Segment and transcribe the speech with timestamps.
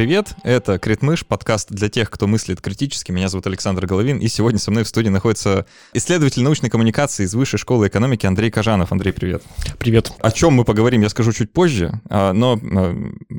[0.00, 0.34] привет!
[0.44, 3.12] Это Критмыш, подкаст для тех, кто мыслит критически.
[3.12, 7.34] Меня зовут Александр Головин, и сегодня со мной в студии находится исследователь научной коммуникации из
[7.34, 8.92] Высшей школы экономики Андрей Кажанов.
[8.92, 9.42] Андрей, привет!
[9.78, 10.10] Привет!
[10.20, 12.96] О чем мы поговорим, я скажу чуть позже, а, но а,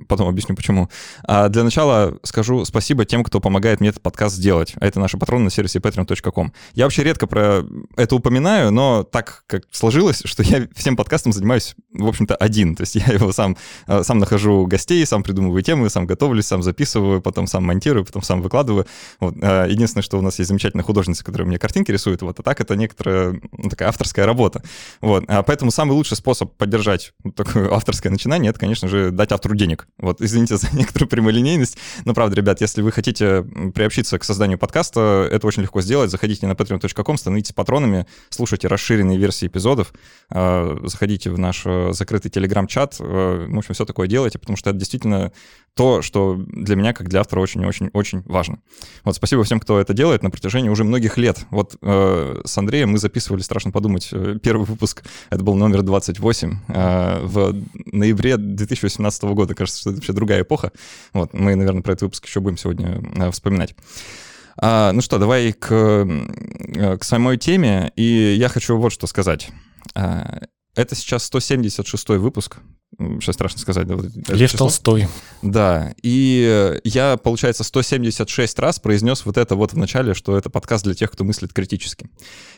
[0.08, 0.92] потом объясню почему.
[1.24, 4.76] А для начала скажу спасибо тем, кто помогает мне этот подкаст сделать.
[4.80, 6.54] Это наши патроны на сервисе patreon.com.
[6.76, 7.66] Я вообще редко про
[7.98, 12.76] это упоминаю, но так как сложилось, что я всем подкастом занимаюсь, в общем-то, один.
[12.76, 13.58] То есть я его сам,
[14.04, 18.42] сам нахожу гостей, сам придумываю темы, сам готовлюсь, сам записываю, потом сам монтирую, потом сам
[18.42, 18.86] выкладываю.
[19.22, 19.36] Вот.
[19.42, 22.60] А, единственное, что у нас есть замечательная художница, которая мне картинки рисует, вот, а так
[22.60, 24.62] это некоторая ну, такая авторская работа.
[25.00, 25.24] Вот.
[25.30, 29.88] А поэтому самый лучший способ поддержать такое авторское начинание, это, конечно же, дать автору денег.
[29.98, 35.30] Вот, извините за некоторую прямолинейность, но правда, ребят, если вы хотите приобщиться к созданию подкаста,
[35.32, 36.12] это очень легко сделать.
[36.12, 39.94] Заходите на patreon.com, становитесь патронами, слушайте расширенные версии эпизодов,
[40.30, 44.72] а, заходите в наш э, закрытый телеграм-чат, э, в общем, все такое делайте, потому что
[44.72, 45.32] это действительно
[45.76, 48.60] то, что для меня, как для автора, очень-очень-очень важно.
[49.04, 51.46] Вот спасибо всем, кто это делает на протяжении уже многих лет.
[51.50, 56.58] Вот э, с Андреем мы записывали, страшно подумать, э, первый выпуск, это был номер 28,
[56.68, 57.56] э, в
[57.86, 59.56] ноябре 2018 года.
[59.56, 60.72] Кажется, что это вообще другая эпоха.
[61.14, 63.76] Вот, мы, наверное, про этот выпуск еще будем сегодня э, вспоминать.
[64.58, 69.50] А, ну что, давай к, э, к самой теме, и я хочу вот что сказать.
[69.96, 70.42] А,
[70.76, 72.58] это сейчас 176 выпуск
[73.00, 73.88] Сейчас страшно сказать.
[73.88, 74.66] Да, вот Лев число.
[74.66, 75.08] Толстой.
[75.42, 80.84] Да, и я, получается, 176 раз произнес вот это вот в начале, что это подкаст
[80.84, 82.10] для тех, кто мыслит критически.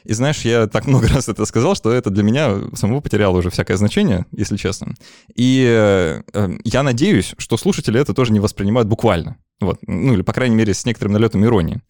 [0.03, 3.49] И знаешь, я так много раз это сказал, что это для меня самого потеряло уже
[3.51, 4.95] всякое значение, если честно.
[5.35, 6.21] И э,
[6.63, 9.37] я надеюсь, что слушатели это тоже не воспринимают буквально.
[9.63, 9.79] Вот.
[9.87, 11.81] Ну, или, по крайней мере, с некоторым налетом иронии.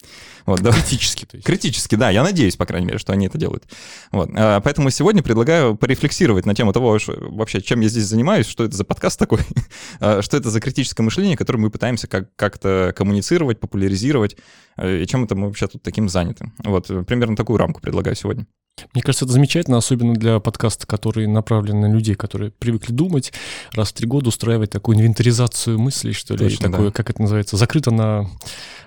[0.46, 0.72] Вот, да.
[0.72, 1.46] Критически, то есть.
[1.46, 2.10] Критически, да.
[2.10, 3.64] Я надеюсь, по крайней мере, что они это делают.
[4.12, 4.30] Вот.
[4.34, 8.64] А, поэтому сегодня предлагаю порефлексировать на тему того, что, вообще, чем я здесь занимаюсь, что
[8.64, 9.40] это за подкаст такой,
[10.00, 14.36] а, что это за критическое мышление, которое мы пытаемся как- как-то коммуницировать, популяризировать,
[14.76, 16.52] э, и чем это мы вообще тут таким заняты.
[16.62, 18.46] Вот, примерно такую рамку предлагаю сегодня.
[18.92, 23.32] Мне кажется, это замечательно, особенно для подкаста, который направлен на людей, которые привыкли думать,
[23.72, 26.92] раз в три года устраивать такую инвентаризацию мыслей, что ли, Точно, такое, да.
[26.92, 28.28] как это называется, закрыто на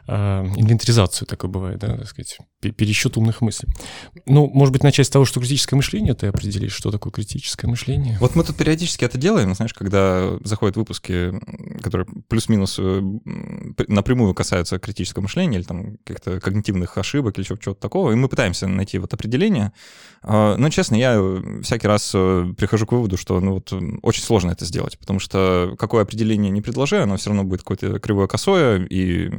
[0.08, 3.70] инвентаризацию, такое бывает, да, так сказать, пересчет умных мыслей.
[4.26, 8.18] Ну, может быть, начать с того, что критическое мышление, ты определишь, что такое критическое мышление.
[8.20, 11.34] Вот мы тут периодически это делаем, знаешь, когда заходят выпуски,
[11.82, 13.02] которые плюс-минус э,
[13.88, 18.68] напрямую касаются критического мышления или там каких-то когнитивных ошибок или чего-то такого, и мы пытаемся
[18.68, 19.74] найти вот определение,
[20.24, 21.22] а, ну, честно, я
[21.64, 25.76] всякий раз э, прихожу к выводу, что ну, вот, очень сложно это сделать, потому что
[25.78, 29.32] какое определение не предложи, оно все равно будет какое-то кривое косое, и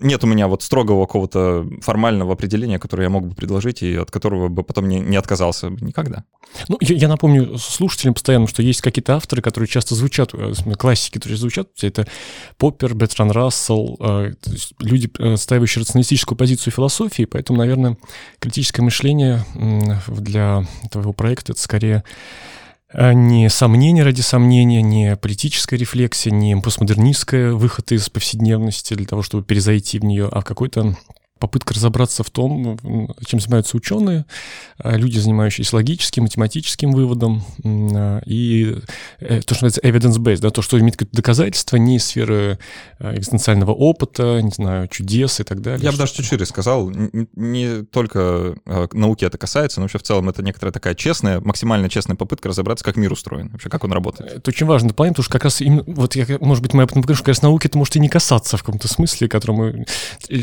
[0.00, 4.10] нет у меня вот строгого какого-то формального определения, которое я мог бы предложить, и от
[4.10, 6.24] которого бы потом не, не отказался никогда.
[6.68, 11.14] Ну, я, я напомню слушателям постоянно, что есть какие-то авторы, которые часто звучат, э, классики,
[11.14, 12.06] которые звучат, это
[12.58, 14.32] Поппер, Бетран Рассел, э,
[14.80, 17.96] люди, ставящие рационалистическую позицию философии, поэтому, наверное,
[18.38, 19.44] критическое мышление
[20.08, 22.59] для твоего проекта это скорее э,
[22.94, 29.44] не сомнение ради сомнения, не политическая рефлексия, не постмодернистская выход из повседневности для того, чтобы
[29.44, 30.96] перезайти в нее, а какой-то
[31.40, 32.78] попытка разобраться в том,
[33.26, 34.26] чем занимаются ученые,
[34.78, 38.76] а, люди, занимающиеся логическим, математическим выводом, а, и
[39.20, 42.58] э, то, что называется evidence-based, да, то, что имеет какое-то доказательство не из сферы
[42.98, 45.82] экзистенциального опыта, не знаю, чудес и так далее.
[45.82, 48.56] Я бы даже чуть шире сказал, не только
[48.92, 52.84] науки это касается, но вообще в целом это некоторая такая честная, максимально честная попытка разобраться,
[52.84, 54.32] как мир устроен, вообще как он работает.
[54.32, 57.16] Это очень важно дополнение, потому что как раз именно, вот я, может быть, этом покажу,
[57.16, 59.86] что как раз науки это может и не касаться в каком-то смысле, который мы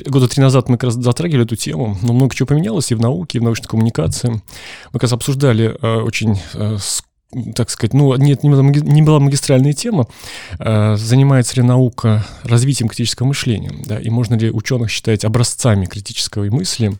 [0.05, 3.37] года три назад мы раз затрагивали эту тему, но много чего поменялось и в науке,
[3.37, 4.29] и в научной коммуникации.
[4.31, 4.41] Мы
[4.93, 6.77] как раз обсуждали э, очень э,
[7.55, 10.07] так сказать, ну, нет, не была, магистральная тема,
[10.59, 16.45] э, занимается ли наука развитием критического мышления, да, и можно ли ученых считать образцами критического
[16.45, 16.93] мысли,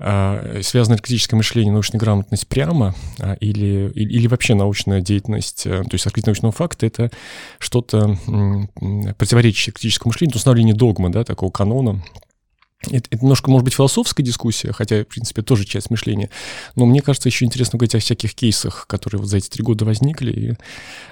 [0.00, 5.86] э, связано ли критическое мышление научная грамотность прямо, э, или, или, вообще научная деятельность, то
[5.92, 7.12] есть открытие научного факта— это
[7.60, 8.18] что-то
[9.16, 12.02] противоречащее критическому мышлению, установление догмы, да, такого канона,
[12.90, 16.30] это, это немножко, может быть, философская дискуссия, хотя, в принципе, тоже часть мышления.
[16.76, 19.84] Но мне кажется, еще интересно говорить о всяких кейсах, которые вот за эти три года
[19.84, 20.54] возникли, и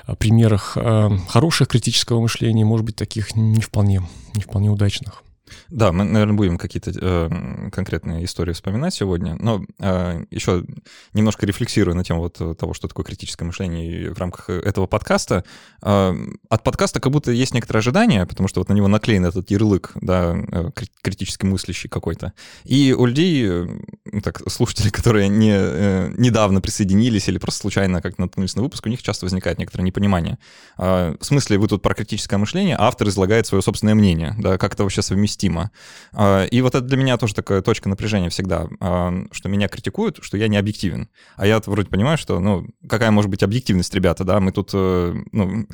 [0.05, 4.03] о примерах э, хороших критического мышления, может быть, таких не вполне,
[4.35, 5.23] не вполне удачных.
[5.69, 10.65] Да, мы, наверное, будем какие-то э, конкретные истории вспоминать сегодня, но э, еще
[11.13, 15.45] немножко рефлексируя на тему вот того, что такое критическое мышление в рамках этого подкаста.
[15.83, 16.15] Э,
[16.49, 19.93] от подкаста как будто есть некоторое ожидание, потому что вот на него наклеен этот ярлык,
[20.01, 20.71] да, э,
[21.03, 22.33] критически мыслящий какой-то.
[22.65, 28.19] И у людей, э, так, слушатели, которые не, э, недавно присоединились или просто случайно как
[28.19, 30.39] наткнулись на выпуск, у них часто возникает некоторое непонимание.
[30.79, 34.59] Э, в смысле, вы тут про критическое мышление, а автор излагает свое собственное мнение, да,
[34.59, 35.71] как это вообще совместимо совместимо.
[36.13, 40.19] А, и вот это для меня тоже такая точка напряжения всегда, а, что меня критикуют,
[40.23, 41.09] что я не объективен.
[41.37, 45.15] А я вроде понимаю, что, ну, какая может быть объективность, ребята, да, мы тут, э,
[45.33, 45.67] ну,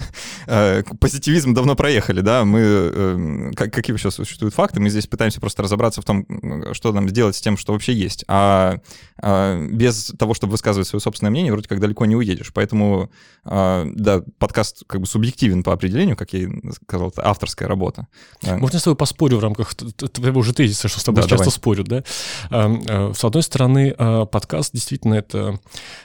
[0.46, 5.62] э, позитивизм давно проехали, да, мы, э, какие вообще существуют факты, мы здесь пытаемся просто
[5.62, 6.26] разобраться в том,
[6.72, 8.25] что нам сделать с тем, что вообще есть.
[8.28, 8.78] А,
[9.20, 12.52] а без того, чтобы высказывать свое собственное мнение, вроде как далеко не уедешь.
[12.52, 13.10] Поэтому,
[13.44, 16.49] да, подкаст как бы субъективен по определению, как я и
[16.84, 18.06] сказал, это авторская работа.
[18.42, 21.52] Можно с тобой поспорю в рамках твоего же тезиса, что с тобой да, часто давай.
[21.52, 22.02] спорят, да.
[22.50, 25.58] Э, с одной стороны, э, подкаст действительно это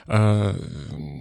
[0.06, 0.54] э,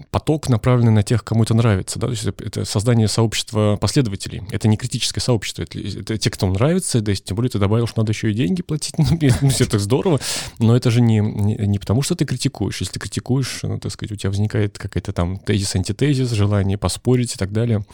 [0.10, 4.42] поток, направленный на тех, кому это нравится, да, то есть это создание сообщества последователей.
[4.52, 8.02] Это не критическое сообщество, это, это те, кто нравится, да, тем более ты добавил, что
[8.02, 9.06] надо еще и деньги платить, ну,
[9.42, 10.20] ну все так здорово,
[10.60, 12.82] но это же не, не, не потому, что ты критикуешь.
[12.82, 17.38] Если ты критикуешь, ну, так сказать, у тебя возникает какая-то там тезис-антитезис, желание поспорить и
[17.38, 17.86] так далее.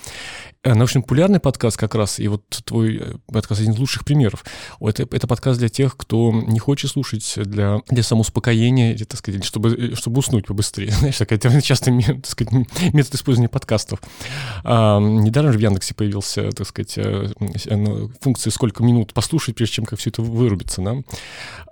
[0.76, 4.44] Научно-популярный подкаст как раз, и вот твой подкаст один из лучших примеров.
[4.82, 9.44] Это, это подкаст для тех, кто не хочет слушать для, для самоуспокоения, или, так сказать,
[9.44, 10.92] чтобы, чтобы уснуть побыстрее.
[11.00, 12.54] Знаешь, такая часто так сказать,
[12.94, 14.02] метод использования подкастов.
[14.64, 17.30] А, недаром же в Яндексе появился, так сказать, э,
[17.70, 20.82] ну, функция «Сколько минут послушать, прежде чем как все это вырубится».
[20.82, 20.96] Да?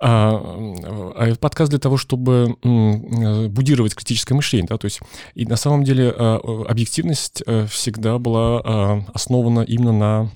[0.00, 4.68] А, а подкаст для того, чтобы будировать критическое мышление.
[4.68, 4.78] Да?
[4.78, 5.00] То есть,
[5.34, 6.38] и на самом деле а,
[6.68, 10.30] объективность э, всегда была а, основана именно на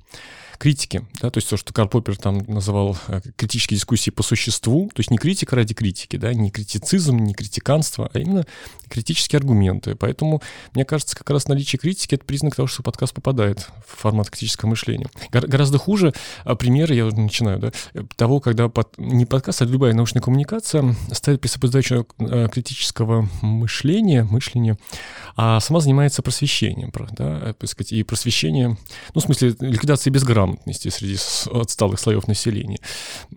[0.61, 4.91] критики, да, то есть то, что Карл Поппер там называл э, критические дискуссии по существу,
[4.95, 8.45] то есть не критика ради критики, да, не критицизм, не критиканство, а именно
[8.91, 9.95] критические аргументы.
[9.95, 10.43] Поэтому,
[10.75, 14.69] мне кажется, как раз наличие критики— это признак того, что подкаст попадает в формат критического
[14.69, 15.09] мышления.
[15.33, 16.13] Гор- гораздо хуже
[16.45, 17.73] а, примеры, я уже начинаю, да,
[18.17, 24.77] того, когда под, не подкаст, а любая научная коммуникация ставит задачу э, критического мышления, мышления,
[25.37, 28.77] а сама занимается просвещением, да, так сказать, и просвещение,
[29.15, 31.17] ну, в смысле, ликвидации безграмотности, грамотности среди
[31.51, 32.81] отсталых слоев населения.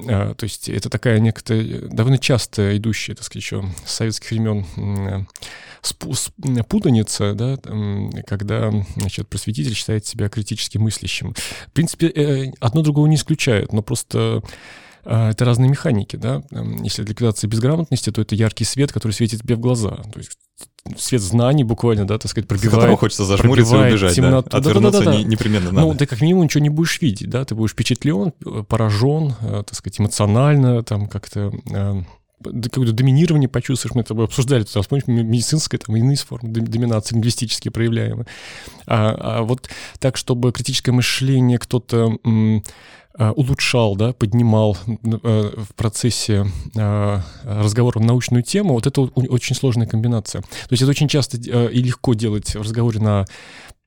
[0.08, 5.28] А, то есть это такая некая довольно часто идущая, так сказать, еще с советских времен
[6.70, 7.58] путаница, да,
[8.26, 11.34] когда значит, просветитель считает себя критически мыслящим.
[11.68, 14.42] В принципе, э, одно другого не исключает, но просто
[15.06, 16.44] это разные механики, да.
[16.84, 19.98] Если ликвидация безграмотности, то это яркий свет, который светит тебе в глаза.
[20.12, 20.38] То есть
[20.98, 22.96] свет знаний буквально, да, так сказать, пробивает.
[22.96, 24.50] С хочется зажмуриться и убежать, темноту.
[24.50, 24.58] да?
[24.58, 25.24] Отвернуться да, да, да, да.
[25.24, 25.88] непременно надо.
[25.88, 28.32] Ну, ты как минимум ничего не будешь видеть, да, ты будешь впечатлен,
[28.68, 32.02] поражен, э, так сказать, эмоционально, там как-то э,
[32.44, 37.70] какое-то доминирование почувствуешь, мы это обсуждали тут раз, помнишь, медицинская, там, иные формы доминации лингвистически
[37.70, 38.26] проявляемые.
[38.86, 39.70] А, а вот
[40.00, 42.60] так, чтобы критическое мышление кто-то Э,
[43.18, 49.88] улучшал, да, поднимал э, в процессе э, разговора на научную тему, вот это очень сложная
[49.88, 50.42] комбинация.
[50.42, 53.26] То есть это очень часто и легко делать в разговоре на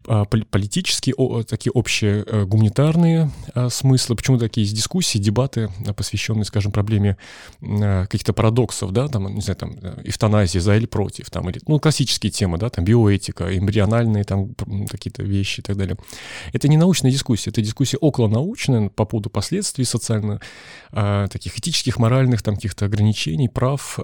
[0.06, 1.14] политические,
[1.44, 7.16] такие общие э, гуманитарные а, смыслы, почему такие есть дискуссии, дебаты, а, посвященные, скажем, проблеме
[7.60, 11.78] каких-то парадоксов, да, там, не знаю, там, э, эвтаназии за или против, там, или, ну,
[11.80, 14.54] классические темы, да, там, биоэтика, эмбриональные там
[14.90, 15.96] какие-то вещи и так далее.
[16.52, 20.40] Это не научная дискуссия, это дискуссия околонаучная по поводу последствий социально
[20.92, 23.98] таких этических, моральных, там, каких-то ограничений, прав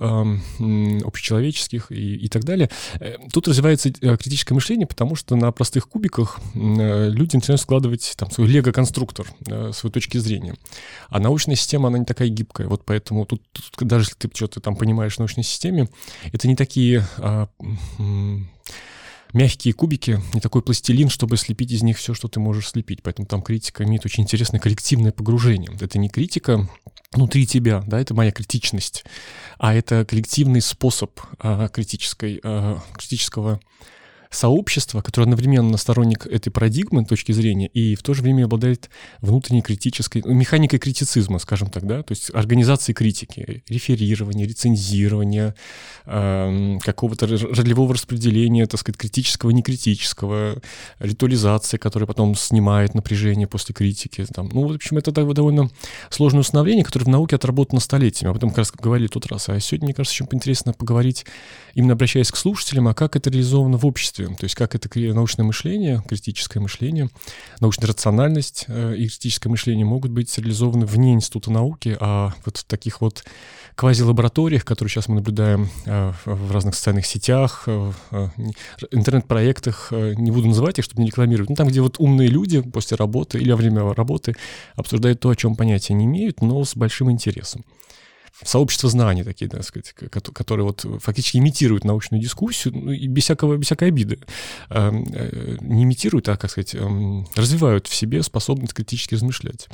[1.04, 2.70] общечеловеческих и, и так далее.
[3.00, 8.30] Э, тут развивается критическое мышление, потому что на простых кубиках э, люди начинают складывать там
[8.30, 10.54] свой лего-конструктор, э, своей точки зрения.
[11.08, 12.66] А научная система, она не такая гибкая.
[12.66, 15.88] Вот поэтому тут, тут даже если ты что-то там понимаешь в научной системе,
[16.32, 17.48] это не такие а,
[19.32, 23.02] мягкие кубики, не такой пластилин, чтобы слепить из них все, что ты можешь слепить.
[23.02, 25.70] Поэтому там критика имеет очень интересное коллективное погружение.
[25.80, 26.68] Это не критика
[27.12, 29.04] внутри тебя, да, это моя критичность,
[29.58, 33.60] а это коллективный способ а, критической, а, критического
[34.32, 39.62] сообщество, которое одновременно сторонник этой парадигмы точки зрения и в то же время обладает внутренней
[39.62, 45.54] критической, ну, механикой критицизма, скажем так, да, то есть организации критики, реферирования, рецензирования,
[46.06, 50.60] э, какого-то ролевого распределения, так сказать, критического, некритического,
[50.98, 54.26] ритуализации, которая потом снимает напряжение после критики.
[54.32, 54.48] Там.
[54.52, 55.70] Ну, в общем, это довольно
[56.10, 58.30] сложное установление, которое в науке отработано столетиями.
[58.30, 59.48] Об этом как раз говорили тот раз.
[59.48, 61.26] А сегодня, мне кажется, еще интересно поговорить,
[61.74, 64.88] именно обращаясь к слушателям, а как это реализовано в обществе, дискуссию, то есть как это
[65.14, 67.08] научное мышление, критическое мышление,
[67.60, 72.64] научная рациональность э, и критическое мышление могут быть реализованы вне института науки, а вот в
[72.64, 73.24] таких вот
[73.74, 77.92] квази-лабораториях, которые сейчас мы наблюдаем э, в разных социальных сетях, э,
[78.90, 82.96] интернет-проектах, не буду называть их, чтобы не рекламировать, но там, где вот умные люди после
[82.96, 84.34] работы или во время работы
[84.74, 87.64] обсуждают то, о чем понятия не имеют, но с большим интересом
[88.44, 93.56] сообщество знаний такие, так сказать, которые вот фактически имитируют научную дискуссию, ну, и без, всякого,
[93.56, 94.20] без всякой обиды.
[94.70, 99.68] Эм, э, не имитируют, а, как сказать, эм, развивают в себе способность критически размышлять.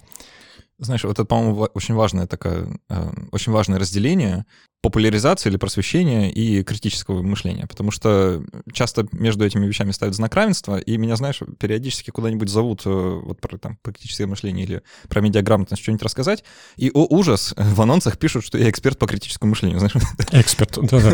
[0.78, 4.44] Знаешь, вот это, по-моему, очень важное такое, э, очень важное разделение
[4.88, 8.42] популяризации или просвещения и критического мышления, потому что
[8.72, 13.38] часто между этими вещами ставят знак равенства, и меня, знаешь, периодически куда-нибудь зовут э, вот
[13.38, 16.42] про там критическое мышление или про медиаграмотность что-нибудь рассказать,
[16.78, 19.94] и о ужас, в анонсах пишут, что я эксперт по критическому мышлению, знаешь.
[20.32, 21.10] Эксперт, да-да.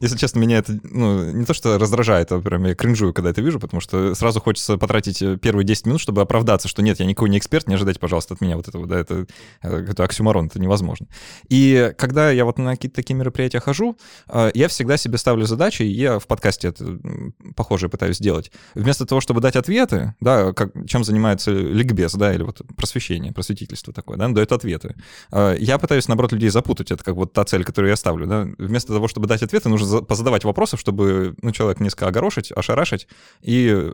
[0.00, 3.40] Если честно, меня это, ну, не то, что раздражает, а прям я кринжую, когда это
[3.40, 7.06] вижу, потому что сразу хочется потратить э, первые 10 минут, чтобы оправдаться, что нет, я
[7.06, 9.26] никакой не эксперт, не ожидайте, пожалуйста, от меня вот этого, да, это,
[9.62, 11.06] э, это оксюмарон, это невозможно.
[11.48, 15.82] И когда я вот на какие-то такие мероприятия хожу, а, я всегда себе ставлю задачи,
[15.82, 16.98] и я в подкасте это
[17.56, 18.50] похожее пытаюсь сделать.
[18.74, 23.92] Вместо того, чтобы дать ответы, да, как, чем занимается ликбез, да, или вот просвещение, просветительство
[23.92, 24.94] такое, да, дает ответы.
[25.30, 26.90] А, я пытаюсь, наоборот, людей запутать.
[26.90, 28.46] Это как вот та цель, которую я ставлю, да.
[28.58, 33.06] Вместо того, чтобы дать ответы, нужно позадавать вопросы, чтобы, ну, человек несколько огорошить, ошарашить
[33.42, 33.92] и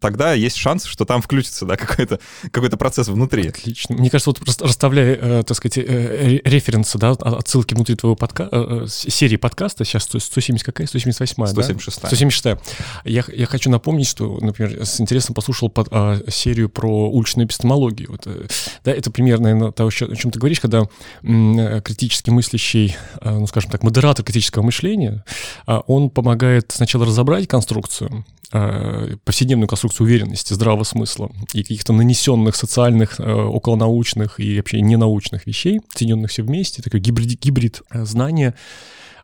[0.00, 3.48] тогда есть шанс, что там включится, да, какой-то какой процесс внутри.
[3.48, 3.96] Отлично.
[3.96, 8.48] Мне кажется, вот просто расставляя, э, так сказать, э, референсы, да, отсылки внутри твоего подка...
[8.50, 10.86] э, серии подкаста, сейчас 170 какая?
[10.86, 12.08] 178 176 да?
[12.08, 12.60] 176
[13.04, 18.10] я, я хочу напомнить, что, например, с интересом послушал под, а, серию про уличную эпистемологию.
[18.10, 18.46] Вот, э,
[18.84, 20.86] да, это примерно, наверное, того, о чем ты говоришь, когда
[21.22, 25.24] м, критически мыслящий, э, ну, скажем так, модератор критического мышления,
[25.66, 32.56] э, он помогает сначала разобрать конструкцию, Э, повседневную конструкцию уверенности, здравого смысла и каких-то нанесенных
[32.56, 38.54] социальных, э, околонаучных и вообще ненаучных вещей, соединенных все вместе, такой гибрид, гибрид э, знания,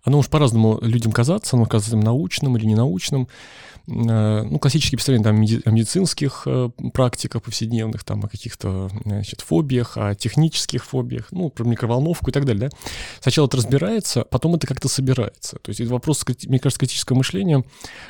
[0.05, 5.37] оно уж по-разному людям казаться, оно казаться научным или ненаучным, Э, ну, классические представления там,
[5.37, 11.65] о медицинских э, практиках повседневных, там, о каких-то значит, фобиях, о технических фобиях, ну, про
[11.65, 12.77] микроволновку и так далее, да.
[13.21, 15.57] Сначала это разбирается, потом это как-то собирается.
[15.59, 17.65] То есть вопрос, мне кажется, критического мышления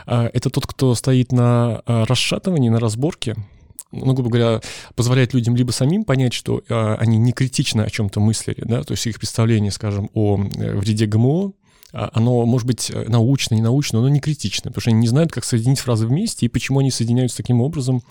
[0.06, 3.36] э,— это тот, кто стоит на расшатывании, на разборке,
[3.92, 4.60] ну, грубо говоря,
[4.94, 8.92] позволяет людям либо самим понять, что э, они не критично о чем-то мыслили, да, то
[8.92, 11.52] есть их представление, скажем, о вреде ГМО,
[11.92, 15.30] оно может быть э, научно, не научно, но не критично, потому что они не знают,
[15.30, 18.02] как соединить фразы вместе и почему они соединяются таким образом,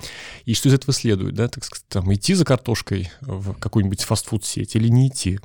[0.46, 4.76] и что из этого следует, да, так сказать, там, идти за картошкой в какую-нибудь фастфуд-сеть
[4.76, 5.40] или не идти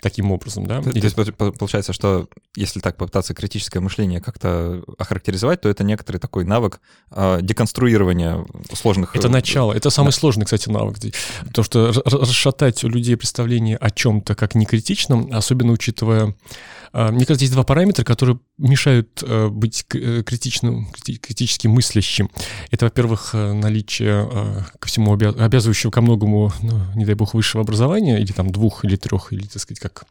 [0.00, 0.82] таким образом, да.
[0.82, 1.08] То, или...
[1.08, 6.44] то есть получается, что если так попытаться критическое мышление как-то охарактеризовать, то это некоторый такой
[6.44, 6.80] навык
[7.12, 9.14] э, деконструирования сложных...
[9.14, 10.16] Это начало, это самый да.
[10.16, 10.96] сложный, кстати, навык,
[11.54, 16.34] то, что расшатать у людей представление о чем-то как некритичном, особенно учитывая
[16.92, 22.28] а, мне кажется, есть два параметра, которые мешают э, быть э, критичным, критически мыслящим.
[22.70, 24.28] Это, во-первых, э, наличие
[24.78, 28.96] ко всему обязывающего ко многому, ну, не дай бог, высшего образования, или там двух, или
[28.96, 30.04] трех, или, так сказать, как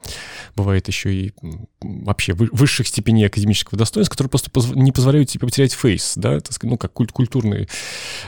[0.55, 1.33] бывает еще и
[1.81, 6.71] вообще высших степеней академического достоинства, которые просто не позволяют тебе потерять фейс, да, так сказать,
[6.71, 7.67] ну, как культ, культурное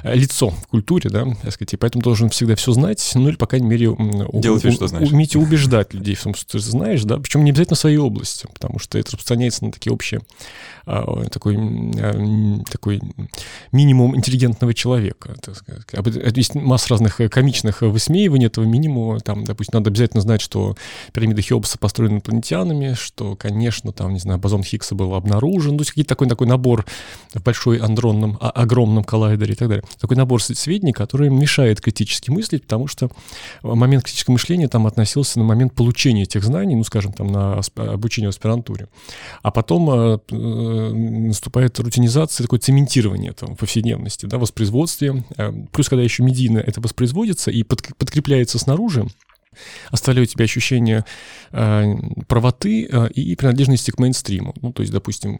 [0.03, 3.47] лицо в культуре, да, так сказать, и поэтому должен всегда все знать, ну, или, по
[3.47, 3.95] крайней мере,
[4.33, 5.09] Делать вид, что знаешь.
[5.09, 8.47] уметь убеждать людей в том, что ты знаешь, да, причем не обязательно в своей области,
[8.53, 10.08] потому что это распространяется на такие общие,
[10.85, 12.99] а, такой, а, такой
[13.71, 15.35] минимум интеллигентного человека.
[16.35, 19.19] Есть масса разных комичных высмеиваний этого минимума.
[19.19, 20.75] Там, допустим, надо обязательно знать, что
[21.13, 25.77] пирамида Хеопса построена инопланетянами, что, конечно, там, не знаю, бозон Хиггса был обнаружен.
[25.77, 26.85] То есть какие-то такой, такой набор
[27.33, 29.83] в большой андронном, а, огромном коллайдере и так далее.
[29.99, 33.11] Такой набор сведений, который мешает критически мыслить, потому что
[33.61, 38.29] момент критического мышления там относился на момент получения этих знаний, ну, скажем, там, на обучение
[38.29, 38.87] в аспирантуре.
[39.43, 45.23] А потом э, наступает рутинизация, такое цементирование там, повседневности, да, воспроизводстве.
[45.37, 49.05] Э, плюс, когда еще медийно это воспроизводится и под, подкрепляется снаружи,
[49.89, 51.05] оставляют тебе ощущение
[51.51, 51.93] э,
[52.27, 54.53] правоты э, и принадлежности к мейнстриму.
[54.61, 55.39] Ну, то есть, допустим,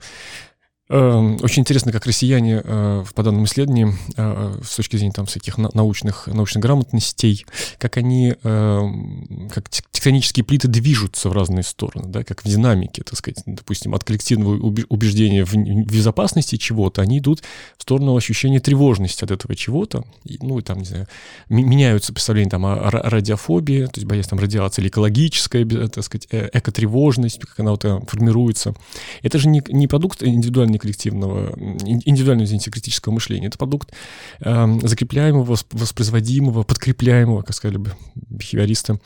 [0.90, 6.26] очень интересно, как россияне э, по данным исследований, э, с точки зрения там всяких научных,
[6.26, 7.46] научных грамотностей,
[7.78, 13.16] как они, эм, как тектонические плиты движутся в разные стороны, да, как в динамике, так
[13.20, 14.56] сказать, допустим, от коллективного
[14.90, 17.44] убеждения в безопасности чего-то, они идут
[17.78, 20.06] в сторону ощущения тревожности от этого чего-то,
[20.42, 21.08] ну, там, не знаю,
[21.50, 26.50] меняются представления там о радиофобии, то есть боязнь там радиации, или экологическая, так сказать, э,
[26.52, 28.74] экотревожность, как она вот формируется.
[29.22, 33.48] Это же не, не продукт индивидуальной коллективного, индивидуального, извините, критического мышления.
[33.48, 33.92] Это продукт
[34.40, 39.00] э, закрепляемого, воспроизводимого, подкрепляемого, как сказали бы бихевиористы,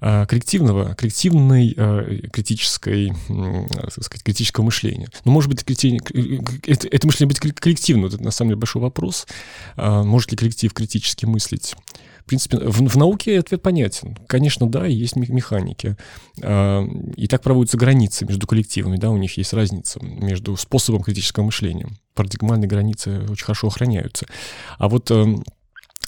[0.00, 5.08] э, коллективного, коллективной э, критической, э, сказать, критического мышления.
[5.24, 9.26] Но может быть это, это мышление быть коллективным, это на самом деле большой вопрос.
[9.76, 11.76] Э, может ли коллектив критически мыслить?
[12.28, 14.18] В принципе, в, в науке ответ понятен.
[14.26, 15.96] Конечно, да, есть механики.
[16.42, 21.44] А, и так проводятся границы между коллективами, да, у них есть разница между способом критического
[21.44, 21.88] мышления.
[22.12, 24.26] Парадигмальные границы очень хорошо охраняются.
[24.76, 25.42] А вот эм,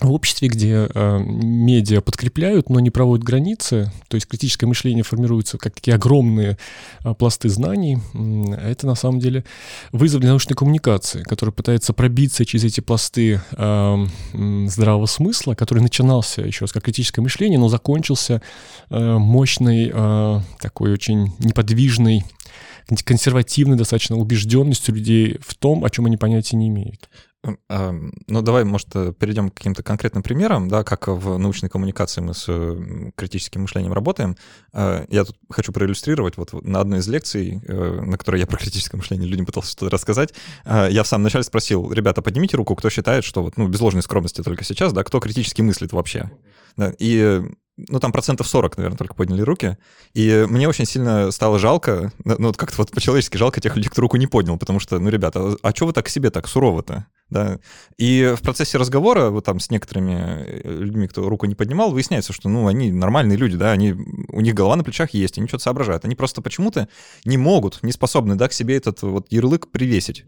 [0.00, 5.59] в обществе, где э, медиа подкрепляют, но не проводят границы, то есть критическое мышление формируется
[5.59, 6.57] как такие огромные
[7.04, 9.45] э, пласты знаний, э, это на самом деле
[9.92, 14.07] вызов для научной коммуникации, который пытается пробиться через эти пласты э,
[14.66, 18.42] здравого смысла, который начинался еще раз как критическое мышление, но закончился
[18.88, 22.25] э, мощной, э, такой очень неподвижной
[23.04, 27.09] консервативной достаточно убежденностью людей в том, о чем они понятия не имеют.
[27.42, 32.35] Ну, давай, может, э, перейдем к каким-то конкретным примерам, да, как в научной коммуникации мы
[32.35, 34.37] с э, критическим мышлением работаем.
[34.75, 38.99] Э, я тут хочу проиллюстрировать, вот на одной из лекций, на которой я про критическое
[38.99, 40.35] мышление людям пытался что-то рассказать,
[40.66, 44.02] я в самом начале спросил, ребята, поднимите руку, кто считает, что вот, ну, без ложной
[44.02, 46.30] скромности только сейчас, да, кто критически мыслит вообще.
[46.99, 47.42] И
[47.88, 49.78] ну, там процентов 40, наверное, только подняли руки.
[50.14, 54.02] И мне очень сильно стало жалко, ну, вот как-то вот по-человечески жалко тех людей, кто
[54.02, 57.06] руку не поднял, потому что, ну, ребята, а что вы так к себе так сурово-то?
[57.30, 57.60] Да.
[57.96, 62.32] И в процессе разговора вот там с некоторыми э, людьми, кто руку не поднимал, выясняется,
[62.32, 65.62] что, ну, они нормальные люди, да, они, у них голова на плечах есть, они что-то
[65.62, 66.04] соображают.
[66.04, 66.88] Они просто почему-то
[67.25, 70.25] не могут, не способны, да, к себе этот вот ярлык привесить.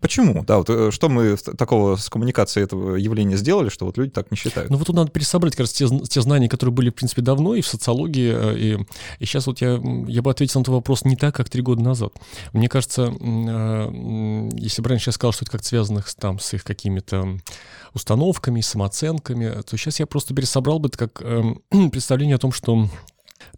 [0.00, 0.44] Почему?
[0.44, 4.30] Да, вот э, что мы такого с коммуникацией этого явления сделали, что вот люди так
[4.30, 4.70] не считают?
[4.70, 7.60] Ну вот тут надо пересобрать, раз, те, те знания, которые были, в принципе, давно и
[7.60, 8.86] в социологии, э, и,
[9.18, 11.82] и сейчас вот я, я бы ответил на этот вопрос не так, как три года
[11.82, 12.12] назад.
[12.52, 16.64] Мне кажется, э, если бы раньше я сказал, что это как связано там с их
[16.64, 17.38] какими-то
[17.92, 21.22] установками, самооценками, то сейчас я просто пересобрал бы это как
[21.90, 22.88] представление о том, что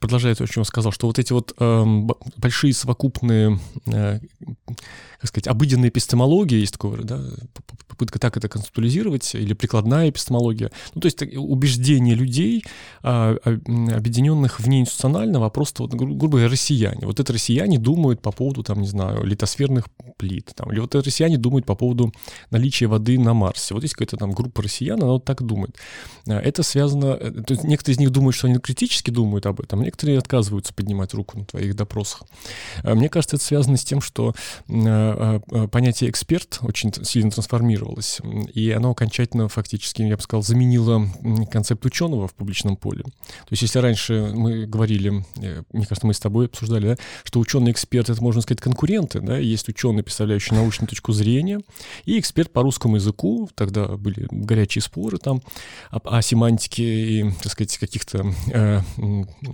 [0.00, 1.85] продолжая то, о чем я сказал, что вот эти вот э,
[2.37, 4.21] большие совокупные, э,
[5.21, 7.21] как сказать, обыденные эпистемологии, есть такое, да,
[7.89, 12.65] попытка так это концептуализировать, или прикладная эпистемология, ну, то есть убеждения людей,
[13.03, 17.07] э, объединенных вне институционального, а просто, вот, гру- грубо говоря, россияне.
[17.07, 21.05] Вот это россияне думают по поводу, там, не знаю, литосферных плит, там, или вот это
[21.05, 22.13] россияне думают по поводу
[22.50, 23.75] наличия воды на Марсе.
[23.75, 25.76] Вот есть какая-то там группа россиян, она вот так думает.
[26.26, 29.61] Э, это связано, э, то есть некоторые из них думают, что они критически думают об
[29.61, 32.25] этом, некоторые отказываются поднимать руку на твоих допросах.
[32.83, 34.35] Мне кажется, это связано с тем, что
[35.71, 38.21] понятие «эксперт» очень сильно трансформировалось,
[38.54, 41.06] и оно окончательно фактически, я бы сказал, заменило
[41.50, 43.02] концепт ученого в публичном поле.
[43.02, 45.25] То есть если раньше мы говорили,
[45.73, 49.69] мне кажется, мы с тобой обсуждали, да, что ученый-эксперт— это, можно сказать, конкуренты, да, есть
[49.69, 51.60] ученый, представляющий научную точку зрения,
[52.04, 55.42] и эксперт по русскому языку, тогда были горячие споры там
[55.90, 58.80] о, о семантике и, так сказать, каких-то э,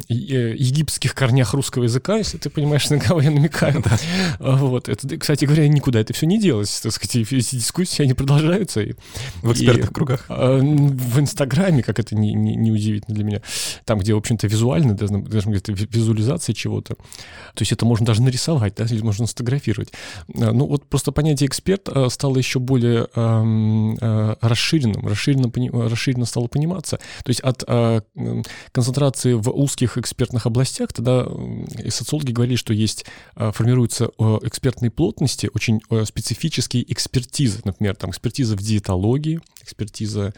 [0.08, 3.82] Э, египетских корнях русского языка, если ты понимаешь, на кого я намекаю.
[3.82, 3.98] Да.
[4.38, 4.88] Вот.
[4.88, 6.80] Это, кстати говоря, никуда это все не делось.
[6.80, 8.80] Так сказать, эти дискуссии, они продолжаются.
[8.82, 8.94] И,
[9.42, 10.24] в экспертных и, кругах.
[10.28, 13.42] А, в Инстаграме, как это не, не, не удивительно для меня,
[13.84, 16.94] там, где, в общем-то, визуально, даже, даже где-то визуализация чего-то.
[16.94, 19.92] То есть это можно даже нарисовать, да, или можно сфотографировать.
[20.34, 25.50] А, ну, вот просто понятие эксперт а, стало еще более э, расширенным, расширенно,
[25.88, 26.98] расширенно стало пониматься.
[27.24, 27.64] То есть от
[28.72, 31.26] концентрации в узких экспертных областях, тогда
[31.88, 34.10] социологи говорили, что есть, формируются
[34.42, 40.34] экспертные плотности, очень специфические экспертизы, например, там экспертиза в диетологии, экспертиза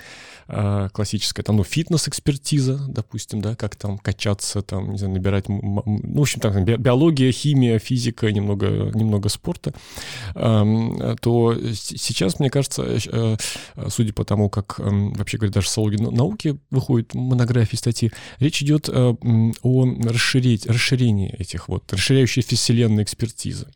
[0.48, 5.82] э, классическая, там, ну, фитнес-экспертиза, допустим, да, как там качаться, там, не знаю, набирать, ну,
[5.84, 9.72] в общем, там, биология, химия, физика, немного, немного спорта,
[10.34, 13.36] э, то сейчас, мне кажется, э,
[13.88, 18.88] судя по тому, как, э, вообще говоря, даже социологи науки выходят монографии, статьи, речь идет
[18.88, 19.14] э,
[19.62, 23.68] о расширить, расширении этих вот, расширяющей вселенной экспертизы.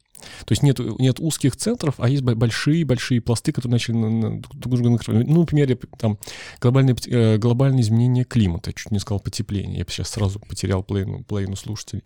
[0.44, 5.26] То есть нет, нет узких центров, а есть большие-большие пласты, которые начали друг друга накрывать.
[5.26, 6.18] Ну, например, там
[6.60, 11.56] глобальные, э, глобальные изменения климата, чуть не сказал потепление, я сейчас сразу потерял половину, половину
[11.56, 12.02] слушателей.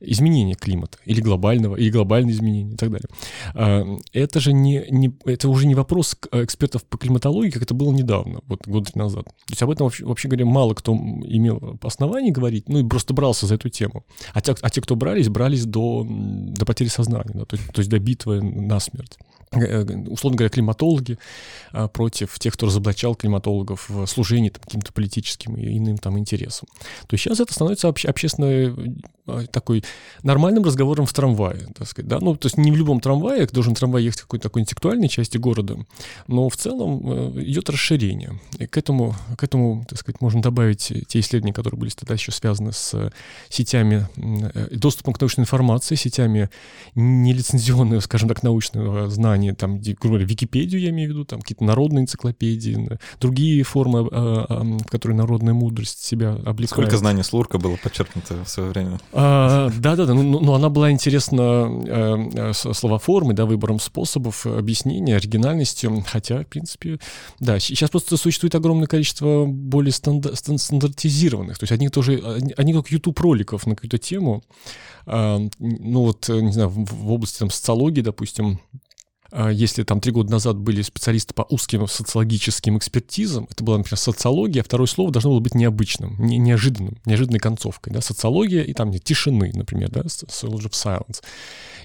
[0.00, 3.08] Изменение климата, или глобального, или глобальные изменения и так далее.
[3.54, 7.92] А, это же не, не, это уже не вопрос экспертов по климатологии, как это было
[7.92, 9.24] недавно, вот год назад.
[9.24, 13.14] То есть об этом, вообще, вообще говоря, мало кто имел оснований говорить, ну и просто
[13.14, 14.04] брался за эту тему.
[14.32, 17.90] А те, а те кто брались, брались до, до потери сознания, да, то, то есть
[17.90, 19.18] до битвы насмерть.
[19.54, 21.18] Условно говоря, климатологи
[21.92, 26.68] против тех, кто разоблачал климатологов в служении там, каким-то политическим и иным там интересам.
[27.06, 28.74] То есть сейчас это становится обще- общественно
[29.50, 29.82] такой
[30.22, 33.74] нормальным разговором в трамвае, так сказать, да, ну, то есть не в любом трамвае, должен
[33.74, 35.78] трамвай ехать в какой-то такой интеллектуальной части города,
[36.26, 38.38] но в целом идет расширение.
[38.58, 42.32] И к этому, к этому, так сказать, можно добавить те исследования, которые были тогда еще
[42.32, 43.12] связаны с
[43.48, 44.06] сетями,
[44.70, 46.50] доступом к научной информации, сетями
[46.94, 51.64] нелицензионного, скажем так, научного знания, там, грубо говоря, Википедию я имею в виду, там какие-то
[51.64, 56.70] народные энциклопедии, другие формы, в которые народная мудрость себя облекает.
[56.70, 59.00] Сколько знаний Слурка было подчеркнуто в свое время?
[59.12, 66.04] А, да-да-да, ну, ну, ну она была интересна э, словоформой, да, выбором способов объяснения, оригинальностью,
[66.06, 66.98] хотя, в принципе,
[67.40, 72.22] да, сейчас просто существует огромное количество более стандар- стандартизированных, то есть одних тоже,
[72.56, 74.42] одних как YouTube-роликов на какую-то тему,
[75.06, 78.78] а, ну вот, не знаю, в, области там социологии, допустим, а,
[79.50, 84.62] если там три года назад были специалисты по узким социологическим экспертизам, это была, например, социология,
[84.62, 88.90] а второе слово должно было быть необычным, не, неожиданным, неожиданной концовкой, да, социология и там
[88.90, 91.22] нет, тишины, например, да, Sociology of Silence.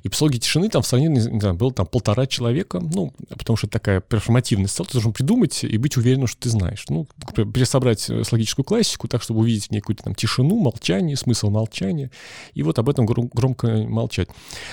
[0.04, 3.68] И психологии тишины там в стране, не знаю, было там полтора человека, ну, потому что
[3.68, 6.86] это такая перформативность ты должен придумать и быть уверенным, что ты знаешь.
[6.90, 11.50] Ну, пересобрать э, слогическую классику так, чтобы увидеть в ней какую-то там тишину, молчание, смысл
[11.50, 12.12] молчания,
[12.54, 14.30] и вот об этом громко молчать.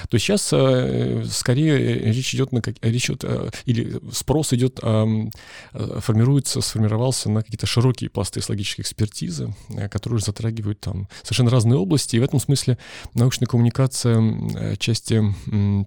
[0.08, 4.80] То есть сейчас э, скорее речь идет на как, речь идет, э, или спрос идет,
[4.80, 9.54] формируется, сформировался на какие-то широкие пласты логической экспертизы,
[9.90, 12.78] которые уже затрагивают там совершенно разные области, и в этом смысле
[13.14, 15.22] научная коммуникация части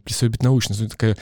[0.04, 1.18] представить научность, такая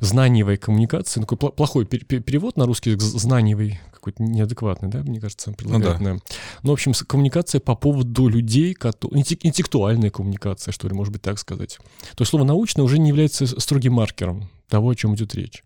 [0.00, 6.00] знаниевая коммуникация, такой плохой перевод на русский язык, знаниевый, какой-то неадекватный, да, мне кажется, предлагает.
[6.00, 6.20] Ну, да.
[6.62, 11.38] ну, в общем, коммуникация по поводу людей, которые, интеллектуальная коммуникация, что ли, может быть, так
[11.38, 11.78] сказать.
[12.14, 15.64] То есть слово «научное» уже не является строгим маркером того, о чем идет речь.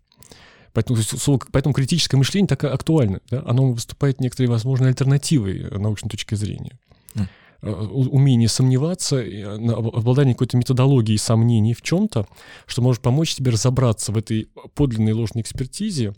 [0.71, 3.19] Поэтому, слово, поэтому критическое мышление так актуально.
[3.29, 3.43] Да?
[3.45, 6.77] Оно выступает некоторой, возможно, альтернативой научной точки зрения.
[7.15, 7.21] Э,
[7.61, 12.25] умение сомневаться, э, обладание какой-то методологией сомнений в чем-то,
[12.65, 16.13] что может помочь тебе разобраться в этой подлинной ложной экспертизе,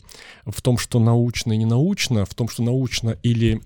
[0.46, 3.60] в том, что научно и не научно, в том, что научно или,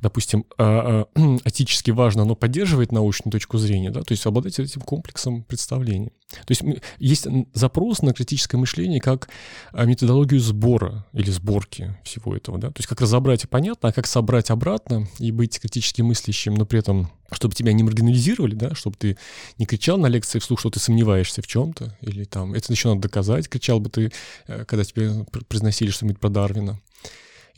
[0.00, 4.80] допустим, а, а, этически важно, но поддерживает научную точку зрения, да, то есть обладать этим
[4.80, 6.12] комплексом представлений.
[6.30, 6.62] То есть
[6.98, 9.28] есть запрос на критическое мышление как
[9.72, 14.06] а, методологию сбора или сборки всего этого, да, то есть как разобрать понятно, а как
[14.06, 18.96] собрать обратно и быть критически мыслящим, но при этом чтобы тебя не маргинализировали, да, чтобы
[18.96, 19.16] ты
[19.58, 23.02] не кричал на лекции вслух, что ты сомневаешься в чем-то, или там, это еще надо
[23.02, 24.12] доказать, кричал бы ты,
[24.48, 26.80] э, когда тебе произносили что-нибудь про Дарвина.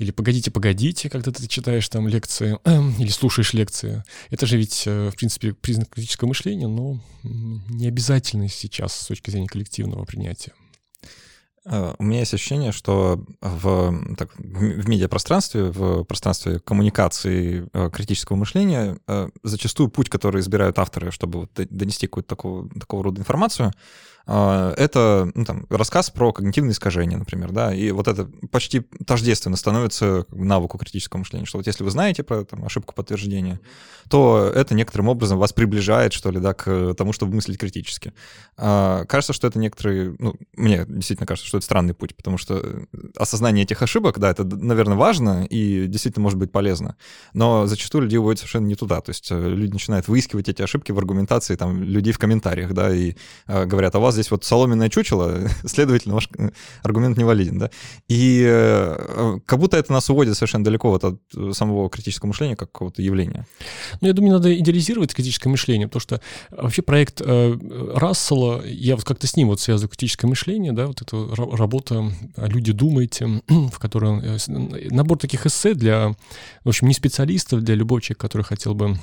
[0.02, 2.58] Или «погодите, погодите», когда ты читаешь там лекции
[2.98, 4.02] или слушаешь лекции.
[4.30, 9.30] Это же ведь, э, в принципе, признак критического мышления, но не обязательно сейчас с точки
[9.30, 10.52] зрения коллективного принятия.
[11.64, 18.36] Э, у меня есть ощущение, что в, так, в медиапространстве, в пространстве коммуникации э, критического
[18.36, 18.98] мышления
[19.44, 23.72] зачастую путь, который избирают авторы, чтобы донести какую-то такого, такого рода информацию, а,
[24.26, 30.26] это ну, там, рассказ про когнитивные искажения, например, да, и вот это почти тождественно становится
[30.30, 33.60] навыку критического мышления, что вот если вы знаете про там, ошибку подтверждения,
[34.08, 38.12] то это некоторым образом вас приближает, что ли, да, к тому, чтобы мыслить критически.
[38.56, 42.84] А, кажется, что это некоторые, ну, мне действительно кажется, что это странный путь, потому что
[43.16, 46.96] осознание этих ошибок, да, это, наверное, важно и действительно может быть полезно,
[47.32, 50.92] но зачастую люди уводят совершенно не туда, то есть э, люди начинают выискивать эти ошибки
[50.92, 53.14] в аргументации там людей в комментариях, да, и
[53.46, 56.50] э, говорят, а у вас здесь вот соломенное чучело, следовательно, ваш э,
[56.82, 57.70] аргумент не валиден, да.
[58.08, 62.70] И э, как будто это нас уводит совершенно далеко вот от самого критического мышления как
[62.72, 63.46] какого-то явления.
[64.00, 66.20] Ну, я думаю, надо идеализировать критическое мышление, потому что
[66.50, 67.58] вообще проект э,
[67.94, 72.72] Рассела, я вот как-то с ним вот связываю критическое мышление, да, вот эта работа «Люди
[72.72, 74.38] думаете», в которой
[74.90, 76.14] набор таких эссе для,
[76.64, 78.98] в общем, не специалистов, для любого человека, который хотел бы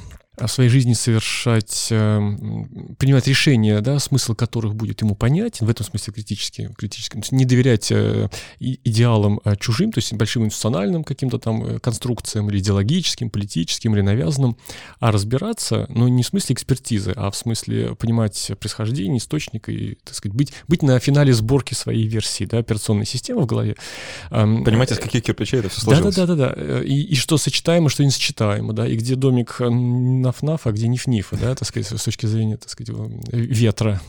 [0.48, 5.86] в своей жизни совершать, эм, принимать решения, да, смысл которых будет ему понятен, в этом
[5.86, 11.64] смысле критически, критически не доверять э, идеалам э, чужим, то есть большим институциональным каким-то там
[11.64, 14.58] э, конструкциям или идеологическим, политическим или навязанным,
[15.00, 20.16] а разбираться, но не в смысле экспертизы, а в смысле понимать происхождение, источник и, так
[20.16, 23.76] сказать, быть, быть на финале сборки своей версии, да, операционной системы в голове.
[24.32, 26.16] Эм, Понимаете, из каких кирпичей это все сложилось?
[26.16, 29.58] Да-да-да, и, и что сочетаемо, что несочетаемо, да, и где домик
[30.30, 32.96] наф-наф, а где ниф-ниф, да, так сказать, с точки зрения, так сказать,
[33.32, 34.02] ветра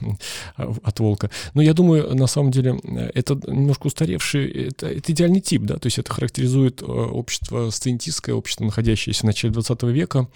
[0.56, 1.30] от волка.
[1.54, 2.78] Но я думаю, на самом деле,
[3.14, 8.34] это немножко устаревший, это, это идеальный тип, да, то есть это характеризует э, общество сциентистское,
[8.34, 10.28] общество, находящееся в начале 20 века,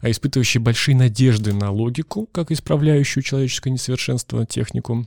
[0.00, 5.06] а испытывающее большие надежды на логику, как исправляющую человеческое несовершенство технику,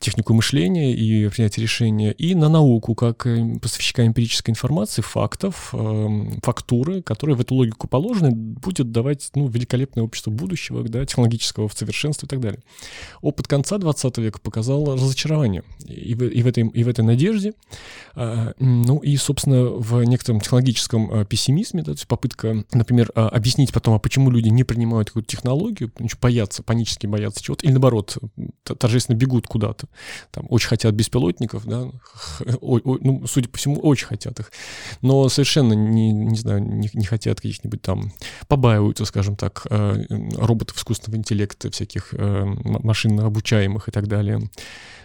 [0.00, 6.40] технику мышления и принятия решения, и на науку, как э, поставщика эмпирической информации, фактов, эм,
[6.42, 11.74] фактуры, которая в эту логику положена, будет давать ну, великолепное общество будущего, да, технологического в
[11.74, 12.60] совершенстве и так далее.
[13.20, 17.54] Опыт конца 20 века показал разочарование и в, и в, этой, и в этой надежде,
[18.14, 23.28] а, ну и, собственно, в некотором технологическом а, пессимизме, да, то есть попытка, например, а,
[23.28, 28.18] объяснить потом, а почему люди не принимают какую-то технологию, боятся, панически боятся чего-то, или наоборот,
[28.62, 29.88] торжественно бегут куда-то,
[30.30, 31.82] там, очень хотят беспилотников, да,
[32.60, 34.52] о, о, ну, судя по всему, очень хотят их,
[35.02, 38.12] но совершенно не, не знаю, не, не хотят каких-нибудь там,
[38.48, 44.48] побаиваются, скажем так, роботов искусственного интеллекта, всяких машин обучаемых и так далее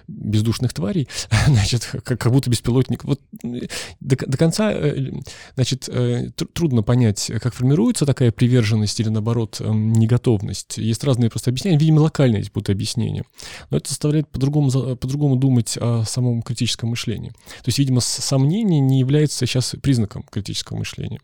[0.10, 1.08] бездушных тварей,
[1.48, 3.04] значит, как, как будто беспилотник.
[3.04, 5.12] Вот до, до конца, э,
[5.56, 10.78] значит, э, трудно понять, как формируется такая приверженность или, наоборот, эм, неготовность.
[10.78, 13.24] Есть разные просто объяснения, видимо, локальные эти будут объяснения.
[13.69, 17.30] Но это заставляет по-другому, по-другому думать о самом критическом мышлении.
[17.30, 21.19] То есть, видимо, сомнение не является сейчас признаком критического мышления.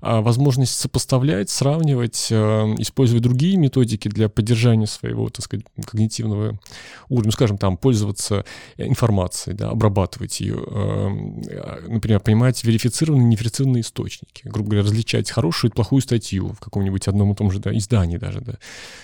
[0.00, 6.58] А возможность сопоставлять, сравнивать, э, использовать другие методики для поддержания своего, так сказать, когнитивного
[7.08, 8.44] уровня, ну, скажем, там, пользоваться
[8.76, 11.42] информацией, да, обрабатывать ее, эм,
[11.88, 17.32] например, понимать верифицированные неверифицированные источники, грубо говоря, различать хорошую и плохую статью в каком-нибудь одном
[17.32, 18.58] и том же да, издании даже, да.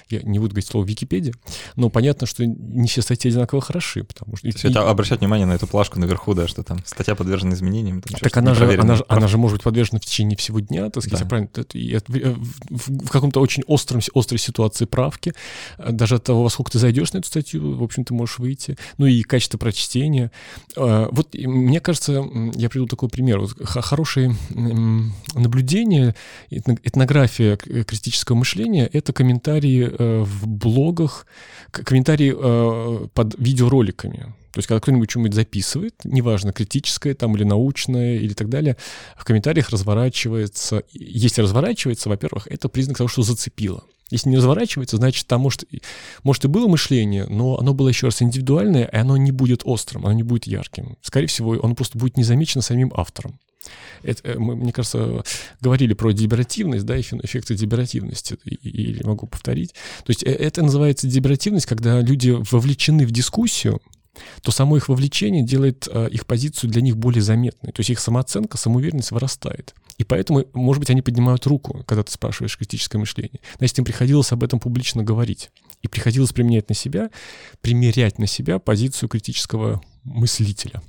[0.09, 1.35] Я не буду говорить слово Википедия,
[1.77, 4.43] но понятно, что не все статьи одинаково хороши, потому что...
[4.43, 4.69] То есть и...
[4.69, 8.01] это обращать внимание на эту плашку наверху, да, что там статья подвержена изменениям.
[8.01, 10.82] Там так она же, она, же, она же может быть подвержена в течение всего дня,
[10.91, 11.29] так сказать, да.
[11.29, 11.51] правильно,
[12.69, 15.35] в, в каком-то очень остром, острой ситуации правки,
[15.79, 18.77] даже от того, во сколько ты зайдешь на эту статью, в общем, ты можешь выйти
[18.99, 20.31] ну и качество прочтения.
[20.77, 23.41] А, вот мне кажется, я приведу такой пример.
[23.41, 24.37] Вот хорошее
[25.35, 26.15] наблюдение,
[26.51, 31.27] этнография критического мышления— это комментарии э, в блогах,
[31.71, 34.35] комментарии э, под видеороликами.
[34.53, 38.77] То есть, когда кто-нибудь что-нибудь записывает, неважно, критическое там или научное или так далее,
[39.17, 40.83] в комментариях разворачивается.
[40.93, 43.83] Если разворачивается, во-первых, это признак того, что зацепило.
[44.11, 45.65] Если не разворачивается, значит, там может,
[46.23, 50.05] может и было мышление, но оно было еще раз индивидуальное, и оно не будет острым,
[50.05, 50.99] оно не будет ярким.
[51.01, 53.39] Скорее всего, оно просто будет не замечено самим автором.
[54.03, 55.23] Это, э, мы, мне кажется,
[55.63, 59.73] говорили про деберативность, да, эффекты деберативности, или могу повторить.
[60.05, 63.81] То есть э, это называется деберативность, когда люди вовлечены в дискуссию,
[64.43, 67.73] то само их вовлечение делает э, их позицию для них более заметной.
[67.73, 69.75] То есть их самооценка, самоуверенность вырастает.
[69.99, 73.41] И поэтому, может быть, они поднимают руку, когда ты спрашиваешь критическое мышление.
[73.59, 75.51] Значит, им приходилось об этом публично говорить.
[75.83, 77.11] И приходилось применять на себя,
[77.61, 80.83] примерять на себя позицию критического мыслителя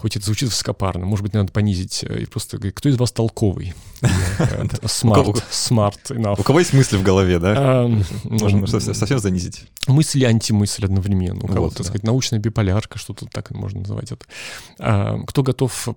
[0.00, 3.12] хоть это звучит высокопарно, может быть, надо понизить э, и просто говорить, кто из вас
[3.12, 3.74] толковый?
[4.86, 7.88] Smart, smart У кого есть мысли в голове, да?
[8.24, 9.64] Можно совсем занизить.
[9.86, 11.44] Мысль и антимысль одновременно.
[11.44, 14.24] У кого-то, так сказать, научная биполярка, что-то так можно называть это.
[14.78, 15.88] А, кто готов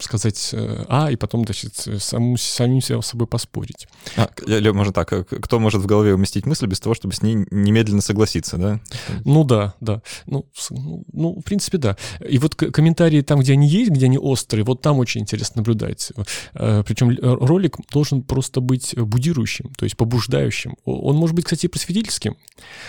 [0.00, 3.88] сказать э, А, и потом, значит, самим себя с собой поспорить.
[4.16, 4.28] А,
[4.72, 8.02] можно так, э, кто может в голове уместить мысль без того, чтобы с ней немедленно
[8.02, 8.80] согласиться, да?
[9.24, 10.02] Ну да, да.
[10.26, 11.96] Ну, ну, ну в принципе, да.
[12.28, 16.12] И вот комментарии там, где они есть, где они острые, вот там очень интересно наблюдать.
[16.54, 20.76] Э, Причем ролик должен просто быть будирующим, то есть побуждающим.
[20.84, 22.36] Он может быть, кстати, просветительским,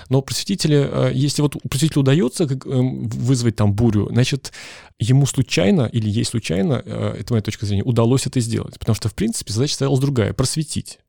[0.10, 4.52] но просветители, э, если вот просветителю удается эм, вызвать там бурю, значит,
[5.00, 8.78] ему случайно или ей случайно, э, это моя точка зрения, удалось это сделать.
[8.80, 11.00] Потому что, в принципе, задача ставилась другая— просветить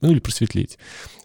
[0.00, 0.78] ну или просветлить.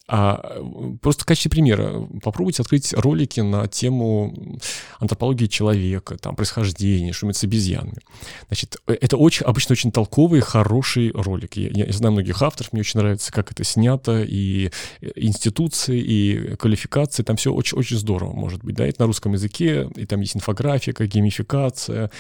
[0.07, 0.61] А
[1.01, 4.59] просто в качестве примера попробуйте открыть ролики на тему
[4.99, 7.99] антропологии человека, там, происхождения, что с обезьянами.
[8.47, 11.55] Значит, э, это очень, обычно очень толковый, хороший ролик.
[11.55, 16.55] Я, я знаю многих авторов, мне очень нравится, как это снято, и э, институции, и
[16.57, 20.35] квалификации, там все очень-очень здорово может быть, да, это на русском языке, и там есть
[20.35, 22.11] инфографика, геймификация,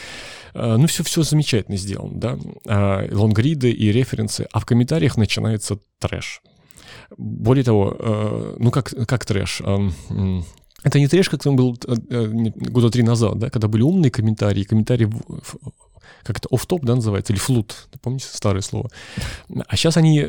[0.53, 5.79] э, ну, все, все замечательно сделано, да, а, лонгриды и референсы, а в комментариях начинается
[5.99, 6.41] трэш.
[7.17, 9.61] Более того, э, ну как, как трэш?
[10.83, 14.11] Это не трэш, как он был э, э, года три назад, да, когда были умные
[14.11, 15.09] комментарии, комментарии
[16.23, 18.89] как это, оф-топ, да, называется, или флут, помните старое слово?
[19.67, 20.19] А сейчас они,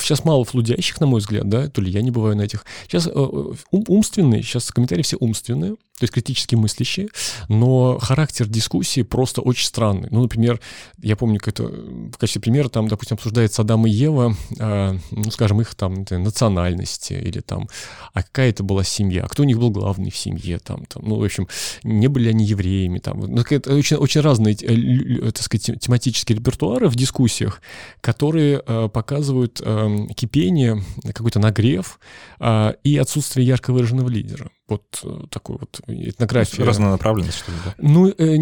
[0.00, 2.64] сейчас мало флудящих, на мой взгляд, да, то ли я не бываю на этих.
[2.88, 7.08] Сейчас ум, умственные, сейчас комментарии все умственные, то есть критически мыслящие,
[7.48, 10.08] но характер дискуссии просто очень странный.
[10.10, 10.60] Ну, например,
[11.00, 15.30] я помню, как это, в качестве примера, там, допустим, обсуждается Адам и Ева, э, ну,
[15.30, 17.68] скажем, их там национальности, или там,
[18.12, 21.16] а какая это была семья, кто у них был главный в семье, там, там ну,
[21.16, 21.46] в общем,
[21.84, 26.88] не были они евреями, там, ну, это очень, очень разные, э, так сказать, тематические репертуары
[26.88, 27.62] в дискуссиях,
[28.00, 30.82] которые э, показывают э, кипение,
[31.14, 32.00] какой-то нагрев
[32.40, 34.50] э, и отсутствие ярко выраженного лидера.
[34.66, 36.64] Вот э, такой вот этнография.
[36.64, 37.74] Разнонаправленность, что ли, да?
[37.78, 38.36] Ну, э,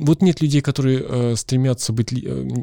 [0.00, 2.12] вот нет людей, которые э, стремятся быть...
[2.12, 2.16] Э,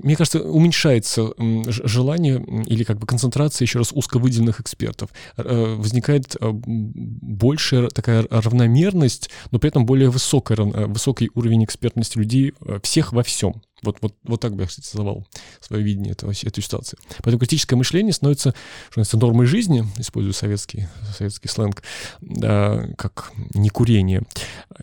[0.04, 5.12] мне кажется, уменьшается желание или как бы концентрация, еще раз, узковыделенных экспертов.
[5.38, 12.54] Э, возникает э, большая такая равномерность, но при этом более высокая, высокий уровень экспертности людей
[12.82, 13.62] всех во всем.
[13.84, 16.98] Вот, вот, вот так бы я, кстати, свое видение этого, этой ситуации.
[17.18, 18.54] Поэтому критическое мышление становится,
[18.90, 21.84] что называется, нормой жизни, используя советский, советский сленг,
[22.22, 24.24] да, как не курение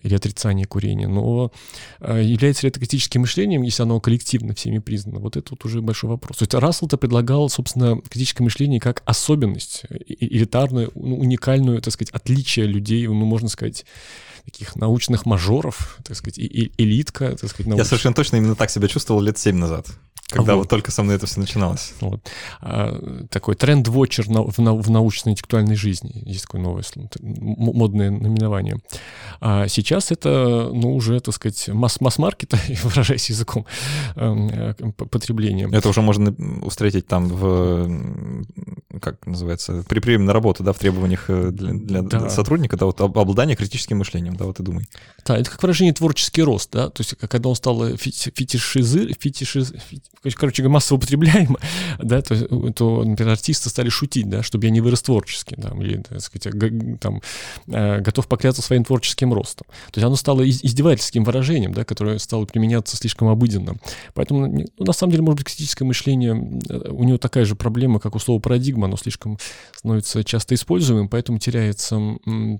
[0.02, 1.52] или отрицание курения, но
[2.00, 5.20] а, является ли это критическим мышлением, если оно коллективно всеми признано?
[5.20, 6.38] Вот это вот уже большой вопрос.
[6.38, 12.66] То есть Рассел-то предлагал, собственно, критическое мышление как особенность, элитарную, ну, уникальную, так сказать, отличие
[12.66, 13.84] людей, ну, можно сказать,
[14.44, 17.84] таких научных мажоров, так сказать, и, и элитка, так сказать, научная.
[17.84, 19.86] Я совершенно точно именно так себя чувствовал лет семь назад
[20.30, 20.60] когда вот.
[20.60, 21.92] вот только со мной это все начиналось.
[22.00, 22.28] Вот.
[22.60, 26.22] А, такой тренд-вотчер в, на, в научно-интеллектуальной жизни.
[26.26, 26.84] Есть такое новое
[27.20, 28.78] модное наименование.
[29.40, 33.66] А сейчас это, ну, уже, так сказать, масс- масс-маркета, выражаясь языком
[34.16, 34.74] э,
[35.10, 35.68] потребления.
[35.72, 36.34] Это уже можно
[36.68, 38.44] встретить там в,
[39.00, 42.30] как называется, при приеме на работу, да, в требованиях э, для, для да.
[42.30, 44.86] сотрудника, да, вот обладание критическим мышлением, да, вот и думай.
[45.24, 49.72] Да, это как выражение творческий рост, да, то есть когда он стал фетишизы, фетишиз,
[50.22, 51.58] короче говоря, массово употребляемо,
[51.98, 56.02] да, то, то, например, артисты стали шутить, да, чтобы я не вырос творчески, да, или,
[56.02, 57.22] так сказать, там,
[57.68, 59.66] э, готов покляться своим творческим ростом.
[59.92, 63.76] То есть оно стало издевательским выражением, да, которое стало применяться слишком обыденно.
[64.14, 68.14] Поэтому, ну, на самом деле, может быть, критическое мышление, у него такая же проблема, как
[68.14, 69.38] у слова парадигма, оно слишком
[69.74, 71.96] становится часто используемым, поэтому теряется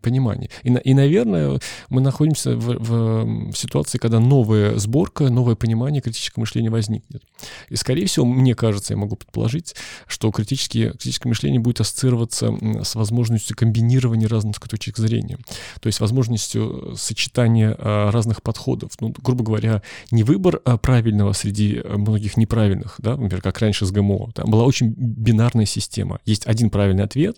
[0.03, 0.51] понимание.
[0.63, 6.71] И, и, наверное, мы находимся в, в ситуации, когда новая сборка, новое понимание критического мышления
[6.71, 7.23] возникнет.
[7.69, 9.75] И, скорее всего, мне кажется, я могу предположить,
[10.07, 15.39] что критические, критическое мышление будет ассоциироваться с возможностью комбинирования разных точек зрения.
[15.81, 18.93] То есть возможностью сочетания а, разных подходов.
[19.01, 23.91] Ну, грубо говоря, не выбор а, правильного среди многих неправильных, да, например, как раньше с
[23.91, 24.33] ГМО.
[24.35, 26.21] Там была очень бинарная система.
[26.25, 27.37] Есть один правильный ответ,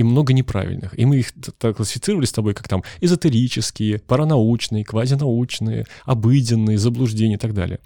[0.00, 0.98] и много неправильных.
[0.98, 7.38] И мы их так классифицировали с тобой как там эзотерические, паранаучные, квазинаучные, обыденные, заблуждения и
[7.38, 7.80] так далее.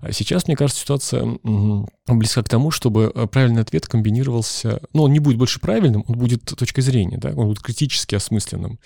[0.00, 1.38] А сейчас, мне кажется, ситуация
[2.06, 6.18] близка к тому, чтобы э, правильный ответ комбинировался, ну, он не будет больше правильным, он
[6.18, 8.78] будет точкой зрения, да, он будет критически осмысленным.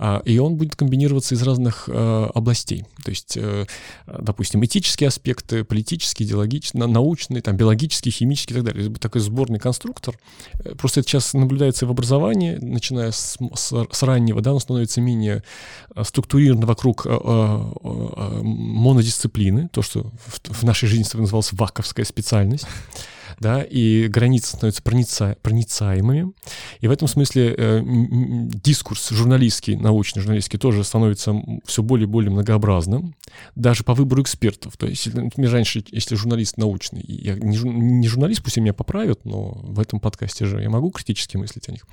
[0.00, 2.84] А, и он будет комбинироваться из разных э, областей.
[3.04, 3.66] То есть, э,
[4.06, 8.94] допустим, этические аспекты, политические, идеологические, научные, там, биологические, химические и так далее.
[8.94, 10.16] Такой сборный конструктор.
[10.76, 12.07] Просто это сейчас наблюдается в образовании,
[12.60, 15.42] начиная с, с, с раннего, да, он становится менее
[16.02, 17.06] структурирован вокруг
[18.42, 22.66] монодисциплины, то, что в, в нашей жизни называлось ваковская специальность
[23.40, 26.32] да, и границы становятся проница, проницаемыми.
[26.80, 32.30] И в этом смысле э, дискурс журналистский, научный журналистский тоже становится все более и более
[32.30, 33.14] многообразным,
[33.54, 34.76] даже по выбору экспертов.
[34.76, 39.52] То есть, например, раньше, если журналист научный, я не, не журналист, пусть меня поправят, но
[39.62, 41.86] в этом подкасте же я могу критически мыслить о них.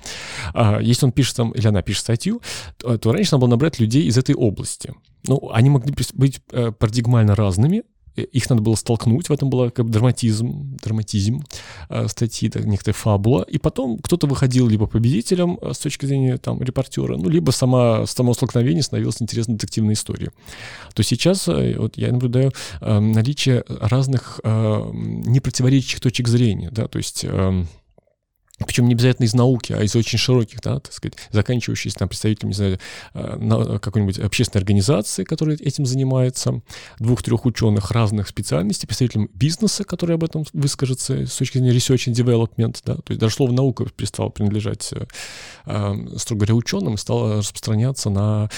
[0.54, 2.40] А если он пишет там, или она пишет статью,
[2.78, 4.92] то, то раньше надо было набрать людей из этой области.
[5.28, 7.82] Ну, они могли быть э, парадигмально разными,
[8.22, 11.44] их надо было столкнуть, в этом была как бы драматизм, драматизм
[11.88, 16.36] э, статьи, так, некоторая фабула, и потом кто-то выходил либо победителем э, с точки зрения
[16.38, 20.30] там репортера, ну, либо сама, само столкновение становилось интересной детективной историей.
[20.94, 27.24] То сейчас э, вот я наблюдаю наличие разных непротиворечащих точек зрения, да, то есть...
[28.58, 32.08] Э, причем не обязательно из науки, а из очень широких, да, так сказать, заканчивающиеся там
[32.08, 32.78] представителями, не знаю,
[33.14, 36.62] э, какой-нибудь общественной организации, которая этим занимается,
[36.98, 42.14] двух-трех ученых разных специальностей, представителям бизнеса, который об этом выскажется с точки зрения research and
[42.14, 45.06] development, да, то есть даже слово наука перестало принадлежать, э,
[45.66, 48.50] э, строго говоря, ученым стало распространяться на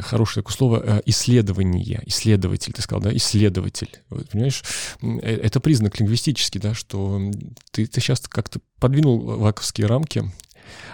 [0.00, 4.00] хорошее такое слово э, исследование, исследователь, ты сказал, да, исследователь.
[4.30, 4.62] Понимаешь,
[5.02, 7.20] э, это признак лингвистический, да, что
[7.70, 10.30] ты, ты сейчас как-то подвинул ваковские рамки,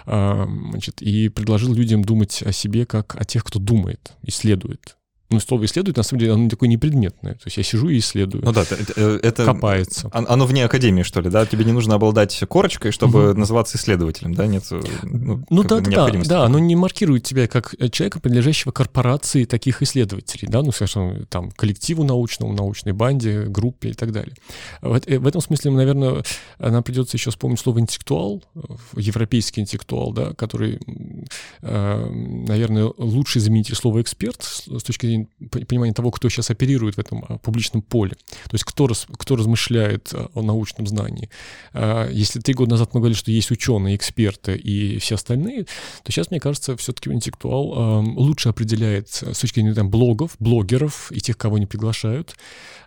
[0.05, 4.97] а, значит, и предложил людям думать о себе как о тех, кто думает, исследует
[5.29, 7.33] ну, слово исследует, на самом деле, оно такое непредметное.
[7.33, 8.45] То есть я сижу и исследую.
[8.45, 9.19] Ну да, это...
[9.23, 10.09] это копается.
[10.13, 11.45] Оно вне академии, что ли, да?
[11.47, 13.39] Тебе не нужно обладать корочкой, чтобы угу.
[13.39, 14.45] называться исследователем, да?
[14.45, 14.65] Нет
[15.03, 20.47] ну, ну да, да, да, оно не маркирует тебя как человека, принадлежащего корпорации таких исследователей,
[20.47, 20.61] да?
[20.61, 24.35] Ну, скажем, там, коллективу научному, научной банде, группе и так далее.
[24.81, 26.23] В, э, в этом смысле, наверное,
[26.59, 28.43] нам придется еще вспомнить слово интеллектуал,
[28.95, 30.79] европейский интеллектуал, да, который,
[31.61, 32.09] э,
[32.47, 36.99] наверное, лучший заменитель слова эксперт с точки зрения точки понимания того, кто сейчас оперирует в
[36.99, 38.15] этом а, публичном поле.
[38.43, 41.29] То есть кто, раз, кто размышляет а, о научном знании.
[42.11, 45.63] Если три года назад мы говорили, что есть ученые, эксперты и все остальные,
[46.03, 51.19] то сейчас, мне кажется, все-таки интеллектуал лучше определяет с точки зрения там, блогов, блогеров и
[51.19, 52.35] тех, кого не приглашают.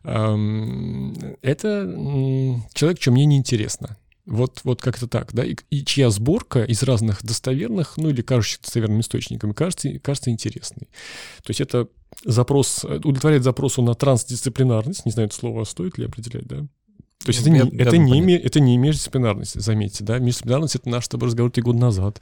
[0.02, 0.34] Это
[2.74, 3.96] человек, что мне неинтересно.
[4.26, 8.60] Вот, вот как-то так, да, и, и чья сборка из разных достоверных, ну или кажущихся
[8.60, 10.88] достоверными источниками, кажется, кажется интересной.
[11.42, 11.88] То есть это
[12.24, 16.66] запрос, удовлетворяет запросу на трансдисциплинарность, не знаю, это слово стоит ли определять, да?
[17.24, 20.18] То есть ну, это, не, это, не, это не междисциплинарность, заметьте, да.
[20.18, 22.20] Междисциплинарность— это наш с тобой разговор три года назад.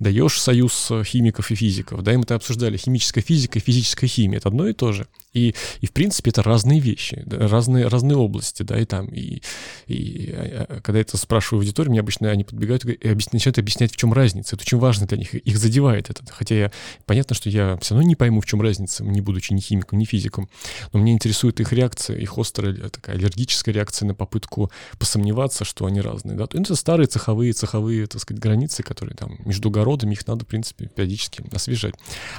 [0.00, 2.76] Даешь союз химиков и физиков, да, и мы это обсуждали.
[2.76, 5.06] Химическая физика и физическая химия— это одно и то же.
[5.32, 9.42] И, и в принципе, это разные вещи, разные, разные области, да, и там, и,
[9.86, 13.58] и а, а, когда это спрашиваю в аудитории, мне обычно они подбегают и объясняют, начинают
[13.58, 14.56] объяснять, в чем разница.
[14.56, 16.22] Это очень важно для них, их задевает это.
[16.30, 16.72] Хотя я,
[17.06, 20.04] понятно, что я все равно не пойму, в чем разница, не будучи ни химиком, ни
[20.04, 20.48] физиком,
[20.92, 26.00] но мне интересует их реакция, их острая такая аллергическая реакция на попытку посомневаться, что они
[26.00, 26.44] разные, да.
[26.44, 30.86] Это старые цеховые, цеховые, так сказать, границы, которые там между городами, их надо, в принципе,
[30.86, 31.94] периодически освежать.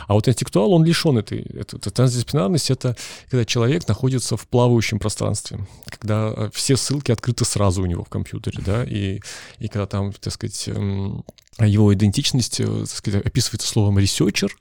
[0.08, 2.98] А вот интеллектуал, он лишен этой, этой, этой трансдисциплинарности, это это
[3.30, 8.10] когда человек находится в плавающем пространстве, когда э, все ссылки открыты сразу у него в
[8.10, 9.20] компьютере, да, и,
[9.60, 11.24] и когда там, так сказать, эм,
[11.60, 14.56] его идентичность, э, так сказать, описывается словом researcher,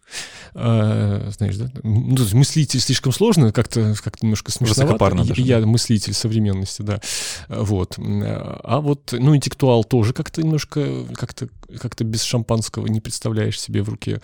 [0.55, 1.70] э, знаешь, да?
[1.83, 5.14] Ну, есть мыслитель слишком сложно, как-то как немножко смешновато.
[5.25, 5.41] даже.
[5.41, 7.01] Я мыслитель современности, да.
[7.49, 7.97] Вот.
[7.99, 11.49] А вот, ну, интеллектуал тоже как-то немножко, как-то
[11.79, 14.20] как-то без шампанского не представляешь себе в руке.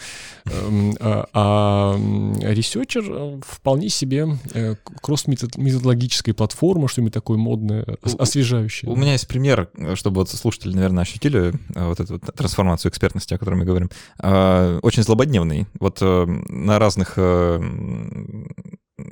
[0.47, 1.97] Эм, а, а
[2.53, 7.85] researcher э, вполне себе э, кросс-методологическая платформа, что-нибудь такое модное,
[8.19, 8.91] освежающее.
[8.91, 13.57] У меня есть пример, чтобы вот слушатели, наверное, ощутили вот эту трансформацию экспертности, о которой
[13.57, 15.67] мы говорим, а, очень злободневный.
[15.79, 17.61] Вот э, на разных э,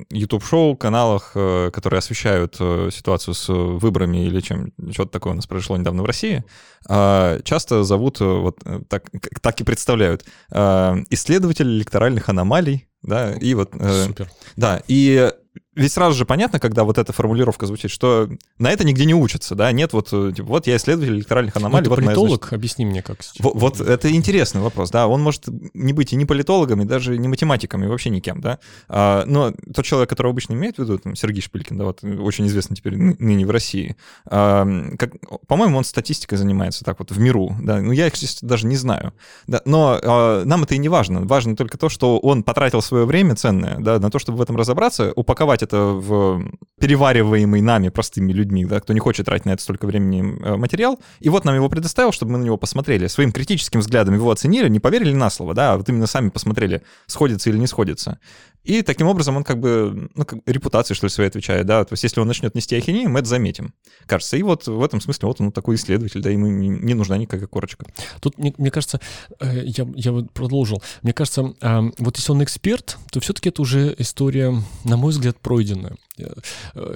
[0.09, 5.77] YouTube-шоу, каналах, э, которые освещают ситуацию с выборами или чем что-то такое у нас произошло
[5.77, 6.43] недавно в России,
[6.87, 9.09] а, часто зовут, вот так,
[9.41, 13.71] так и представляют, исследователь электоральных аномалий, да, и вот...
[14.05, 14.29] Супер.
[14.55, 15.31] Да, и
[15.77, 19.53] ведь сразу же понятно, когда вот эта формулировка звучит, что на это нигде не учатся,
[19.53, 21.87] да, нет вот, э, типа, вот я исследователь электоральных аномалий.
[21.87, 22.53] Ну, вот политолог, моя, значит...
[22.53, 23.19] объясни мне как.
[23.39, 25.43] Вот, вот это интересный вопрос, да, он может
[25.75, 28.57] не быть и не политологом, и даже не математиком, и вообще никем, да,
[28.89, 32.47] а, но тот человек, которого обычно имеет в виду, там, Сергей Шпилькин, да, вот, очень
[32.47, 34.67] известный теперь ныне в России, а,
[34.97, 35.11] как,
[35.45, 39.13] по-моему, он статистикой занимается так вот в миру, да, ну я их даже не знаю,
[39.45, 43.05] да, но а, нам это и не важно, важно только то, что он потратил свое
[43.05, 46.43] время ценное, да, на то, чтобы в этом разобраться, упаковать это в
[46.79, 50.99] перевариваемый нами, простыми людьми, да, кто не хочет тратить на это столько времени э, материал.
[51.19, 54.69] И вот нам его предоставил, чтобы мы на него посмотрели, своим критическим взглядом его оценили,
[54.69, 58.19] не поверили на слово, да, а вот именно сами посмотрели, сходится или не сходится.
[58.67, 61.93] И таким образом он как бы, ну, как репутации, что ли, своей отвечает, да, то
[61.93, 63.73] есть если он начнет нести ахинею, мы это заметим,
[64.05, 64.35] кажется.
[64.35, 67.85] И вот в этом смысле вот он такой исследователь, да, ему не, нужна никакая корочка.
[68.19, 68.99] Тут, мне, мне кажется,
[69.39, 71.53] э, я, я вот продолжил, мне кажется,
[71.97, 74.53] вот если он эксперт, то все-таки это уже история,
[74.83, 75.95] на мой взгляд, пройденная.
[76.17, 76.33] Э,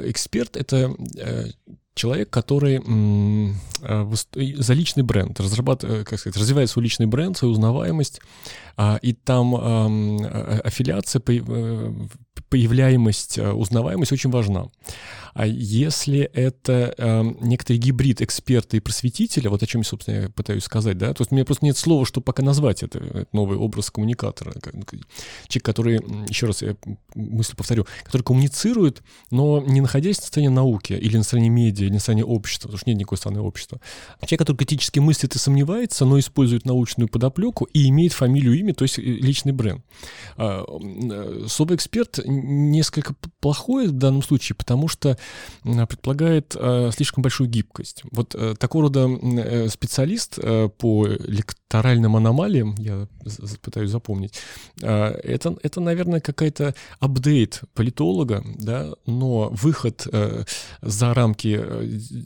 [0.10, 1.46] эксперт— это э,
[1.94, 2.80] человек, который
[4.56, 8.22] за личный бренд, разрабатывает, как сказать, развивает свой личный бренд, свою узнаваемость,
[8.78, 11.22] а, и там аффилиация,
[12.50, 14.68] появляемость, узнаваемость очень важна.
[15.34, 20.64] А если это э, некоторый гибрид эксперта и просветителя, вот о чем, собственно, я пытаюсь
[20.64, 23.58] сказать, да, то есть у меня просто нет слова, чтобы пока назвать это, это новый
[23.58, 24.54] образ коммуникатора.
[25.48, 25.96] Человек, который,
[26.28, 26.76] еще раз я
[27.16, 31.94] мысль повторю, который коммуницирует, но не находясь на стороне науки или на стороне медиа, или
[31.94, 33.80] на стороне общества, потому что нет никакой стороны общества.
[34.22, 38.84] Человек, который критически мыслит и сомневается, но использует научную подоплеку и имеет фамилию, имя, то
[38.84, 39.84] есть э, личный бренд.
[40.36, 45.18] А, э, слово «эксперт» несколько плохое в данном случае, потому что
[45.64, 48.04] предполагает э, слишком большую гибкость.
[48.12, 50.40] Вот э, такого рода э, специалист
[50.78, 53.08] по электоральным аномалиям, я
[53.62, 54.34] пытаюсь запомнить,
[54.80, 60.08] это, это наверное, какая-то апдейт политолога, да, но выход
[60.82, 61.62] за рамки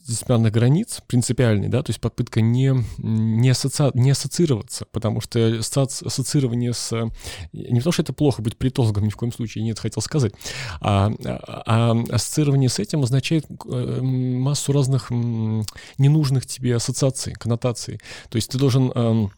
[0.08, 3.92] дисциплинарных границ принципиальный, да, то есть попытка не, не, асоци...
[3.94, 6.92] не ассоциироваться, потому что ассоциирование с...
[7.54, 10.34] Не потому что это плохо быть политологом, ни в коем случае, нет, хотел сказать,
[10.82, 18.00] а, а, а ассоциирование с этим означает э, массу разных ненужных тебе ассоциаций, коннотаций.
[18.30, 19.32] То есть ты должен эм,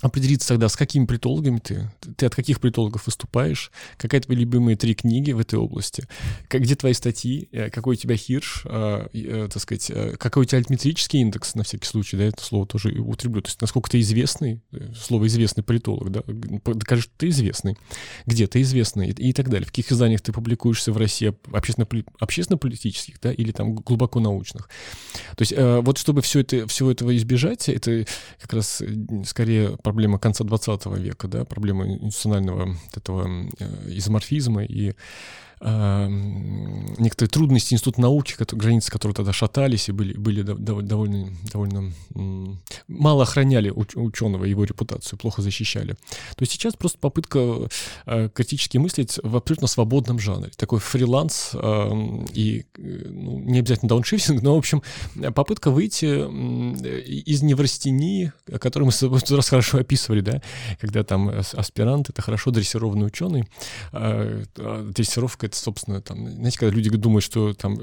[0.00, 4.94] определиться тогда, с какими политологами ты, ты от каких политологов выступаешь, какая твои любимые три
[4.94, 6.06] книги в этой области,
[6.48, 10.42] как, где твои статьи, э, какой у тебя хирш, э, э, так сказать, э, какой
[10.42, 13.90] у тебя альтметрический индекс, на всякий случай, да, это слово тоже употреблю, то есть насколько
[13.90, 17.76] ты известный, э, слово известный политолог, да, докажи, что ты известный,
[18.26, 21.86] где ты известный и, и так далее, в каких изданиях ты публикуешься в России общественно,
[22.18, 24.68] общественно-политических, да, или там глубоко научных.
[25.36, 28.06] То есть э, вот чтобы все это, всего этого избежать, это
[28.40, 28.82] как раз
[29.26, 33.26] скорее проблема конца 20 века, да, проблема институционального этого
[33.58, 33.64] э,
[33.96, 34.94] изоморфизма и
[35.62, 41.92] Эм, некоторые трудности института науки, которые, границы которого тогда шатались и были, были довольно, довольно
[42.88, 45.92] мало охраняли ученого, его репутацию, плохо защищали.
[46.36, 47.68] То есть сейчас просто попытка
[48.06, 50.50] э, критически мыслить в абсолютно свободном жанре.
[50.56, 54.82] Такой фриланс эм, и э, ну, не обязательно дауншифтинг, но, в общем,
[55.34, 60.40] попытка выйти из неврастении, которую мы в раз хорошо описывали, да,
[60.80, 63.44] когда там аспирант— это хорошо дрессированный ученый,
[63.92, 67.78] э, а дрессировка это, собственно, там, знаете, когда люди думают, что там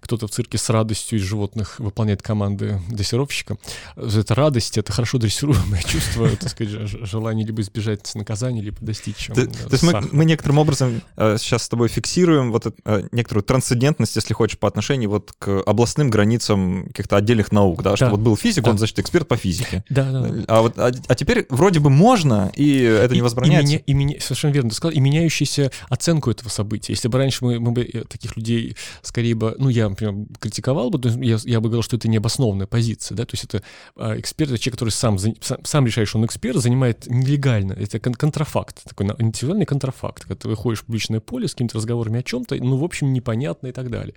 [0.00, 3.56] кто-то в цирке с радостью из животных выполняет команды дрессировщика,
[3.96, 9.28] это радость, это хорошо дрессируемое чувство, так сказать, желание либо избежать наказания, либо достичь.
[9.28, 14.16] То, то есть мы, некоторым образом э, сейчас с тобой фиксируем вот э, некоторую трансцендентность,
[14.16, 18.36] если хочешь, по отношению вот к областным границам каких-то отдельных наук, да, что вот был
[18.36, 19.84] физик, он, значит, эксперт по физике.
[19.88, 20.44] Да, да.
[20.48, 23.76] А вот, а, а теперь вроде бы можно, и это не возбраняется.
[23.76, 26.92] И меня, совершенно верно ты сказал, и меняющуюся оценку этого события.
[26.92, 30.90] Если бы раньше мы, мы бы э, таких людей скорее бы, ну, я, например, критиковал
[30.90, 33.62] бы, я, я бы говорил, что это необоснованная позиция, да, то есть это
[33.96, 38.00] а, эксперт, это человек, который сам, сам, сам решает, что он эксперт, занимает нелегально, это
[38.00, 42.22] кон контрафакт, такой интеллектуальный контрафакт, когда ты выходишь в публичное поле с какими-то разговорами о
[42.22, 44.14] чем-то, ну, в общем, непонятно и так далее.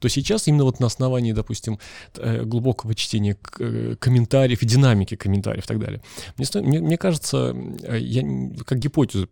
[0.00, 1.78] То сейчас именно вот на основании, допустим,
[2.16, 6.02] э, глубокого чтения э, комментариев и динамики комментариев и так далее,
[6.36, 7.54] мне, мне, кажется,
[7.90, 8.22] я
[8.64, 9.28] как гипотезу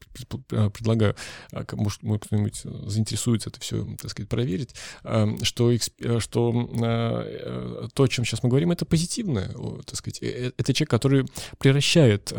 [0.48, 1.16] предлагаю,
[1.52, 2.62] а, может, кто-нибудь
[2.92, 4.74] заинтересуется это все, так сказать, проверить,
[5.04, 5.78] эм, что, э,
[6.20, 9.48] что э, то, о чем сейчас мы говорим, это позитивное,
[9.84, 11.26] так сказать, э, это человек, который
[11.58, 12.32] превращает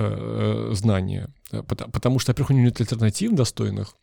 [0.72, 3.96] знания, потому что, во-первых, у него нет альтернатив достойных,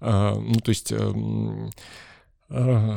[0.00, 1.70] ну, то есть эм,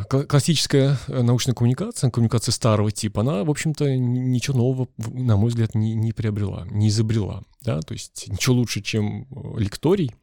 [0.09, 5.93] классическая научная коммуникация, коммуникация старого типа, она, в общем-то, ничего нового, на мой взгляд, не,
[5.93, 9.27] не приобрела, не изобрела, да, то есть ничего лучше, чем
[9.57, 10.13] лекторий,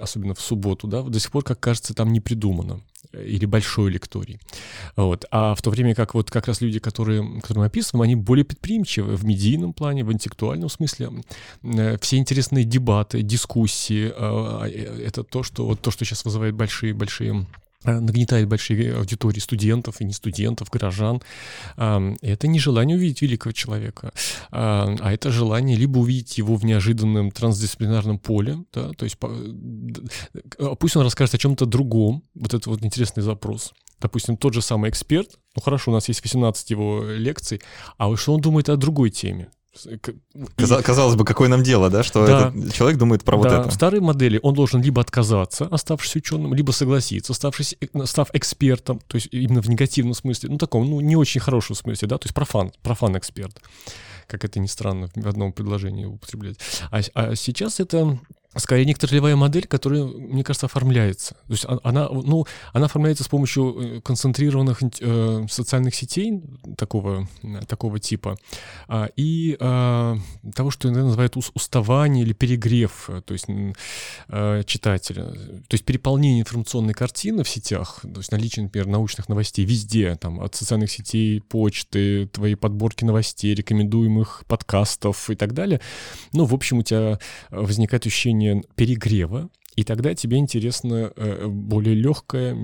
[0.00, 2.80] особенно в субботу, да, до сих пор, как кажется, там не придумано
[3.12, 4.40] или большой лекторий.
[4.96, 5.24] Вот.
[5.30, 8.44] А в то время как вот как раз люди, которые, которые мы описываем, они более
[8.44, 11.10] предприимчивы в медийном плане, в интеллектуальном смысле.
[11.62, 16.54] Э, все интересные дебаты, дискуссии, э, э, это то, что, вот то, что сейчас вызывает
[16.54, 21.20] большие-большие Э, нагнетает большие аудитории студентов и не студентов, горожан.
[21.76, 24.12] Это не желание увидеть великого человека,
[24.50, 30.96] а это желание либо увидеть его в неожиданном трансдисциплинарном поле, да, то есть э, пусть
[30.96, 33.72] он расскажет о чем-то другом, вот это вот интересный запрос.
[34.00, 37.60] Допустим, тот же самый эксперт, ну хорошо, у нас есть 18 его лекций,
[37.98, 39.50] а что он думает о другой теме?
[40.56, 42.52] Каза- казалось бы, какое нам дело, да, что да.
[42.54, 43.42] этот человек думает про да.
[43.42, 43.68] вот это.
[43.70, 49.00] В старой модели он должен либо отказаться, оставшись ученым, либо согласиться, оставшись, э, став экспертом,
[49.06, 52.26] то есть именно в негативном смысле, ну таком, ну не очень хорошем смысле, да, то
[52.26, 53.60] есть профан, профан-эксперт,
[54.26, 56.56] как это ни странно в одном предложении употреблять.
[56.90, 58.18] А, а сейчас это
[58.56, 61.34] скорее некоторая модель, которая, мне кажется, оформляется.
[61.46, 66.42] То есть она, ну, она оформляется с помощью э, концентрированных э, социальных сетей
[66.76, 67.28] такого,
[67.68, 68.36] такого типа
[68.88, 70.16] а, и а,
[70.54, 73.46] того, что иногда называют уставание или перегрев, э, то есть
[74.28, 75.24] а, читателя.
[75.24, 80.40] То есть переполнение информационной картины в сетях, то есть наличие, например, научных новостей везде, там,
[80.40, 85.80] от социальных сетей, почты, твои подборки новостей, рекомендуемых подкастов и так далее.
[86.32, 87.18] Ну, в общем, у тебя
[87.50, 92.56] возникает ощущение ощущение перегрева, и тогда тебе интересно э, более легкое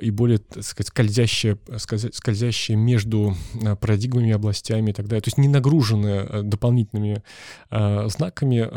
[0.00, 5.20] и более, так сказать, скользящее, скользящее между э, парадигмами, областями и так далее.
[5.20, 7.22] То есть не нагруженная э, дополнительными
[7.70, 8.68] знаками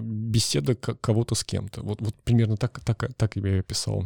[0.00, 1.82] беседа кого-то с кем-то.
[1.82, 4.04] Вот, вот примерно так, так, так я описал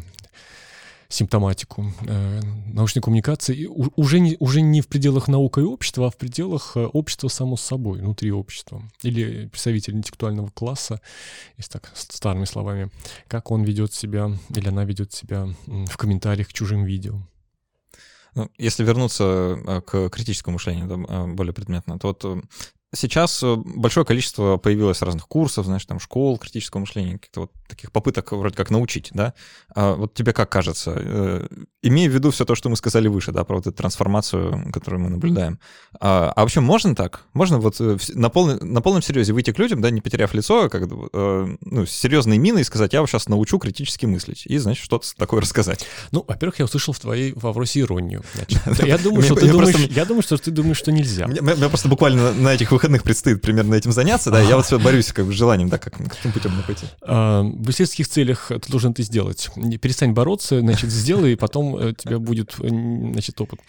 [1.08, 2.40] симптоматику э,
[2.72, 6.84] научной коммуникации уже не, уже не в пределах наука и общества, а в пределах э,
[6.86, 8.82] общества само собой, внутри общества.
[9.02, 11.00] Или представитель интеллектуального класса,
[11.56, 12.90] если так старыми словами,
[13.28, 17.20] как он ведет себя или она ведет себя в комментариях к чужим видео.
[18.34, 22.44] Ну, если вернуться э, к критическому мышлению да, более предметно, то вот
[22.94, 27.92] сейчас э, большое количество появилось разных курсов, знаешь, там школ критического мышления, каких-то вот таких
[27.92, 29.34] попыток вроде как научить, да?
[29.74, 31.46] А вот тебе как кажется, э,
[31.82, 35.02] имея в виду все то, что мы сказали выше, да, про вот эту трансформацию, которую
[35.02, 35.58] мы наблюдаем,
[36.00, 37.24] а, а вообще можно так?
[37.32, 40.68] Можно вот э, на, полный, на полном серьезе выйти к людям, да, не потеряв лицо,
[40.68, 45.06] как, ну, серьезной миной и сказать, я вас сейчас научу критически мыслить, и, значит, что-то
[45.16, 45.86] такое рассказать?
[46.12, 48.22] Ну, во-первых, я услышал в твоей вопросе иронию.
[48.84, 51.26] Я думаю, что ты думаешь, я думаю, что ты думаешь, что нельзя.
[51.26, 55.10] Мне просто буквально на этих выходных предстоит примерно этим заняться, да, я вот все борюсь
[55.10, 56.86] как бы с желанием, да, как, каким путем пойти.
[57.00, 59.48] А, в исследовательских целях ты должен это сделать.
[59.80, 63.60] Перестань бороться, значит, сделай, и потом э, у тебя будет, э, значит, опыт.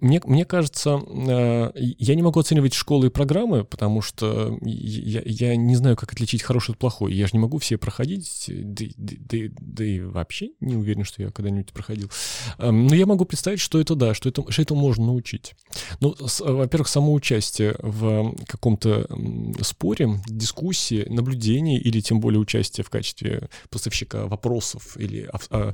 [0.00, 5.54] Мне, мне кажется, э, я не могу оценивать школы и программы, потому что я, я
[5.54, 7.14] не знаю, как отличить хороший от плохой.
[7.14, 11.30] Я же не могу все проходить, да, да, да и вообще не уверен, что я
[11.30, 12.10] когда-нибудь проходил.
[12.58, 15.54] Но я могу представить, что это да, что это, что это можно научить.
[16.00, 19.06] Ну, во-первых, само участие в каком-то
[19.62, 25.72] споре, дискуссии, наблюдении или тем более участие в качестве поставщика вопросов или а,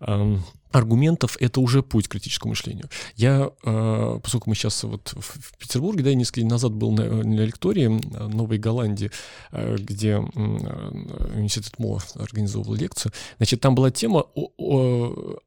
[0.00, 0.38] а,
[0.72, 2.88] аргументов, это уже путь к критическому мышлению.
[3.14, 7.04] Я, э, поскольку мы сейчас вот в Петербурге, да, я несколько дней назад был на,
[7.04, 9.10] на лектории Новой Голландии,
[9.52, 15.38] э, где университет МО организовывал лекцию, значит, там была тема о, о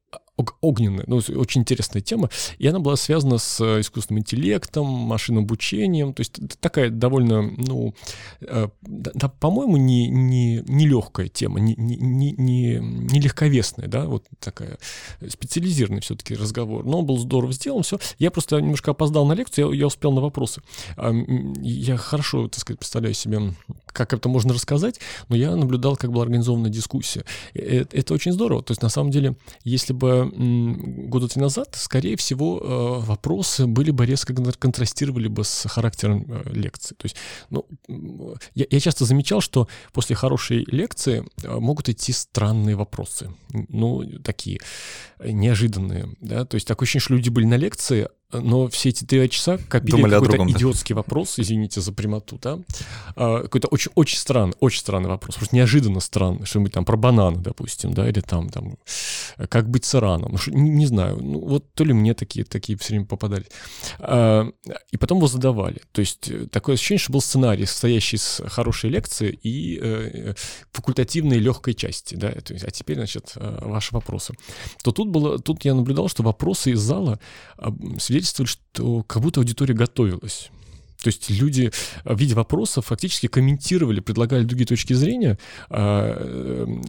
[0.61, 6.13] огненная, ну, очень интересная тема, и она была связана с э, искусственным интеллектом, машинным обучением,
[6.13, 7.93] то есть такая довольно, ну,
[8.41, 14.25] э, да, по-моему, не, не, не легкая тема, не, не, не, не легковесная, да, вот
[14.39, 14.77] такая
[15.27, 17.99] специализированный все-таки разговор, но он был здорово сделан, все.
[18.19, 20.61] Я просто немножко опоздал на лекцию, я, я успел на вопросы.
[21.61, 23.53] Я хорошо, так сказать, представляю себе,
[23.95, 27.25] как это можно рассказать, но я наблюдал, как была организована дискуссия.
[27.53, 30.31] Это, это очень здорово, то есть на самом деле, если бы
[31.07, 36.53] года три назад, скорее всего, э, вопросы были бы резко контрастировали бы с характером э,
[36.53, 36.95] лекции.
[36.95, 37.15] То есть,
[37.49, 37.65] ну,
[38.53, 43.33] я, я часто замечал, что после хорошей лекции э, могут идти странные вопросы,
[43.69, 44.59] ну, такие
[45.23, 48.09] неожиданные, да, то есть такое ощущение, что люди были на лекции,
[48.41, 50.99] но все эти три часа копили какой-то идиотский да.
[50.99, 52.59] вопрос, извините за прямоту, да,
[53.15, 57.37] а, какой-то очень, очень странный, очень странный вопрос, просто неожиданно странный, что-нибудь там про бананы,
[57.37, 58.77] допустим, да, или там, там,
[59.49, 62.45] как быть с Ираном, ну, что, не, не знаю, ну, вот то ли мне такие,
[62.45, 63.47] такие все время попадались.
[63.99, 64.49] А,
[64.91, 68.89] и потом его задавали, то есть э, такое ощущение, что был сценарий, состоящий из хорошей
[68.89, 70.33] лекции и э,
[70.71, 74.33] факультативной легкой части, да, то есть, а теперь, значит, э, ваши вопросы.
[74.83, 77.19] То тут было, тут я наблюдал, что вопросы из зала
[77.99, 80.49] свидетельствовали свидетельствовали, что как будто аудитория готовилась.
[81.01, 81.71] То есть люди
[82.03, 85.37] в виде вопросов фактически комментировали, предлагали другие точки зрения.
[85.69, 86.17] А,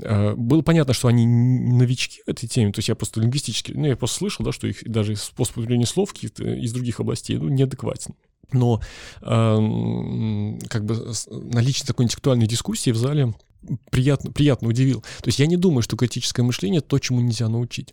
[0.02, 2.72] а, было понятно, что они новички в этой теме.
[2.72, 5.86] То есть я просто лингвистически, ну, я просто слышал, да, что их даже способ употребления
[5.86, 8.14] слов из других областей ну, неадекватен.
[8.52, 8.80] Но
[9.20, 11.12] э, как бы
[11.52, 13.34] наличие такой интеллектуальной дискуссии в зале
[13.90, 15.00] приятно, приятно удивил.
[15.00, 17.92] То есть я не думаю, что критическое мышление то, чему нельзя научить.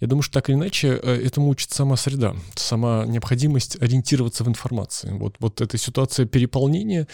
[0.00, 4.48] Я думаю, что так или иначе э, этому учит сама среда, сама необходимость ориентироваться в
[4.48, 5.10] информации.
[5.12, 7.06] Вот, вот эта ситуация переполнения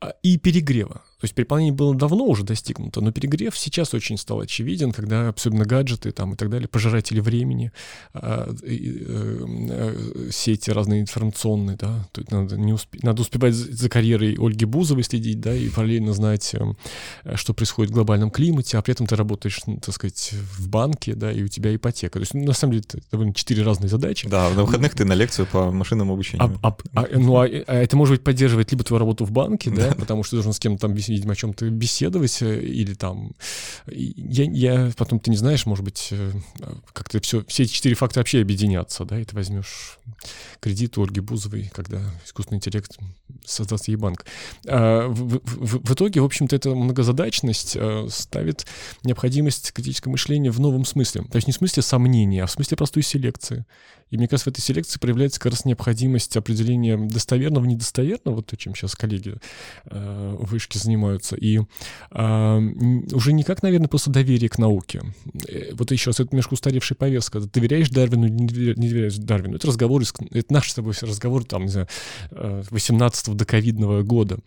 [0.00, 1.02] а, и перегрева.
[1.22, 5.64] То есть переполнение было давно уже достигнуто, но перегрев сейчас очень стал очевиден, когда особенно
[5.64, 7.70] гаджеты там и так далее, пожиратели времени,
[8.12, 12.98] э, э, сети разные информационные, да, тут надо, не успе...
[13.02, 17.94] надо успевать за карьерой Ольги Бузовой следить, да, и параллельно знать, э, что происходит в
[17.94, 21.46] глобальном климате, а при этом ты работаешь, ну, так сказать, в банке, да, и у
[21.46, 22.14] тебя ипотека.
[22.14, 24.28] То есть, ну, на самом деле, это довольно четыре разные задачи.
[24.28, 26.58] Да, на выходных ты на лекцию по машинному обучению.
[26.62, 29.70] А, а, а, ну, а, а это может быть поддерживать либо твою работу в банке,
[29.76, 33.32] да, потому что ты должен с кем-то там видимо, о чем-то беседовать э, или там...
[33.86, 36.32] Я, я потом, ты не знаешь, может быть, э,
[36.92, 39.98] как-то все, все эти четыре факта вообще объединятся, да, и ты возьмешь
[40.60, 42.98] кредит у Ольги Бузовой, когда искусственный интеллект
[43.44, 44.24] создаст ей банк.
[44.66, 48.66] А в, в, в итоге, в общем-то, эта многозадачность э, ставит
[49.04, 51.22] необходимость критического мышления в новом смысле.
[51.30, 53.64] То есть не в смысле сомнения, а в смысле простой селекции.
[54.12, 58.58] И мне кажется, в этой селекции проявляется как раз необходимость определения достоверного, недостоверного, вот то,
[58.58, 59.36] чем сейчас коллеги
[59.86, 61.34] э, вышки занимаются.
[61.34, 61.60] И
[62.10, 62.58] э,
[63.12, 65.02] уже не как, наверное, просто доверие к науке.
[65.48, 67.40] Э, вот еще раз, это немножко устаревшая повестка.
[67.40, 69.56] Доверяешь Дарвину, не доверяешь Дарвину.
[69.56, 71.88] Это разговор, это наш с тобой разговор, там, не знаю,
[72.30, 74.40] 18 э, до ковидного года.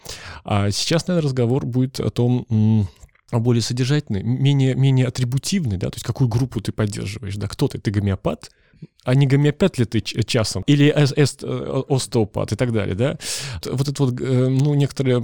[0.44, 2.88] А сейчас, наверное, разговор будет о том,
[3.32, 7.80] более содержательный, менее, менее атрибутивный, да, то есть какую группу ты поддерживаешь, да, кто ты,
[7.80, 8.52] ты гомеопат,
[9.06, 11.04] а не гомеопат ли ты часом, или э,
[11.90, 13.18] остеопат и так далее, да?
[13.64, 15.24] Вот это вот, э, ну, некоторое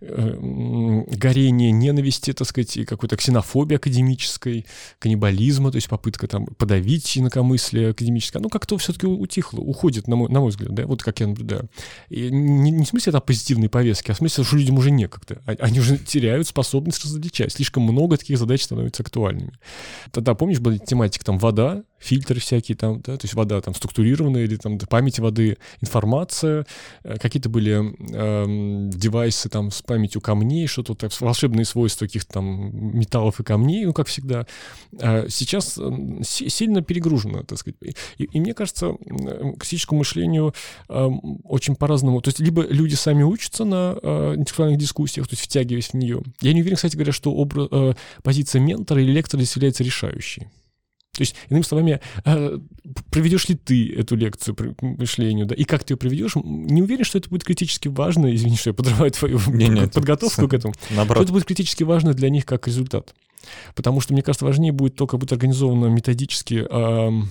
[0.00, 4.64] э, горение ненависти, так сказать, и какой-то ксенофобии академической,
[4.98, 10.30] каннибализма, то есть попытка там подавить инакомыслие академическое, ну, как-то все-таки утихло, уходит, на мой,
[10.30, 11.68] на мой взгляд, да, вот как я наблюдаю.
[12.08, 15.42] И не, не в смысле это позитивной повестки, а в смысле, что людям уже некогда.
[15.44, 17.52] А, они уже теряют способность различать.
[17.52, 19.52] Слишком много таких задач становится актуальными.
[20.12, 24.44] Тогда, помнишь, была тематика там вода, фильтры всякие там, да, то есть вода там структурированная
[24.44, 26.66] или там память воды, информация,
[27.04, 32.98] э, какие-то были э, девайсы там с памятью камней, что-то так, волшебные свойства каких-то там
[32.98, 34.46] металлов и камней, ну, как всегда.
[35.00, 35.78] А сейчас
[36.22, 37.76] сильно перегружено, так сказать.
[38.18, 40.54] И, и мне кажется, к критическому мышлению
[40.88, 41.08] э,
[41.44, 42.20] очень по-разному.
[42.20, 46.22] То есть либо люди сами учатся на э, интеллектуальных дискуссиях, то есть втягиваясь в нее.
[46.40, 50.48] Я не уверен, кстати говоря, что образ, э, позиция ментора или лектора здесь является решающей.
[51.14, 52.58] То есть, иными словами, э,
[53.10, 57.04] проведешь ли ты эту лекцию по мышлению, да, и как ты ее проведешь, не уверен,
[57.04, 60.72] что это будет критически важно, извини, что я подрываю твою не, нет, подготовку к этому,
[60.90, 61.18] наоборот.
[61.18, 63.14] что это будет критически важно для них как результат.
[63.74, 67.22] Потому что, мне кажется, важнее будет то, как будет организовано методически э,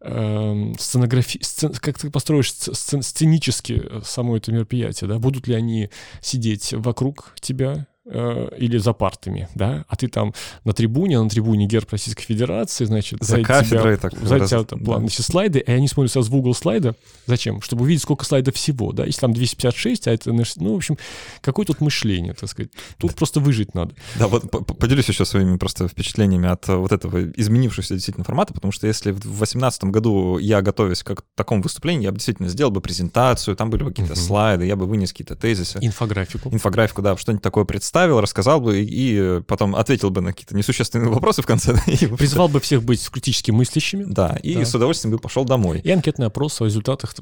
[0.00, 1.38] э, сценографи...
[1.40, 1.74] сцен...
[1.74, 3.02] как ты построишь сцен...
[3.02, 5.90] сценически само это мероприятие, да, будут ли они
[6.20, 10.32] сидеть вокруг тебя, Э, или за партами, да, а ты там
[10.64, 14.64] на трибуне, а на трибуне герб Российской Федерации, значит, за кафедрой тебя, так, за тебя
[14.64, 15.08] там, план, да.
[15.08, 16.94] значит, слайды, и они смотрят сразу в угол слайда.
[17.26, 17.60] Зачем?
[17.60, 20.96] Чтобы увидеть, сколько слайдов всего, да, если там 256, а это, ну, в общем,
[21.42, 22.72] какое тут мышление, так сказать.
[22.96, 23.16] Тут да.
[23.18, 23.94] просто выжить надо.
[24.18, 28.86] Да, вот поделюсь еще своими просто впечатлениями от вот этого изменившегося действительно формата, потому что
[28.86, 33.54] если в 2018 году я, готовясь к такому выступлению, я бы действительно сделал бы презентацию,
[33.54, 34.20] там были бы какие-то угу.
[34.20, 35.78] слайды, я бы вынес какие-то тезисы.
[35.82, 36.48] Инфографику.
[36.50, 41.08] Инфографику, да, что-нибудь такое представил, представил, рассказал бы и потом ответил бы на какие-то несущественные
[41.10, 41.74] вопросы в конце.
[42.16, 44.04] Призвал бы всех быть критически мыслящими.
[44.04, 44.64] Да, и да.
[44.64, 45.80] с удовольствием бы пошел домой.
[45.82, 47.14] И анкетный опрос о результатах.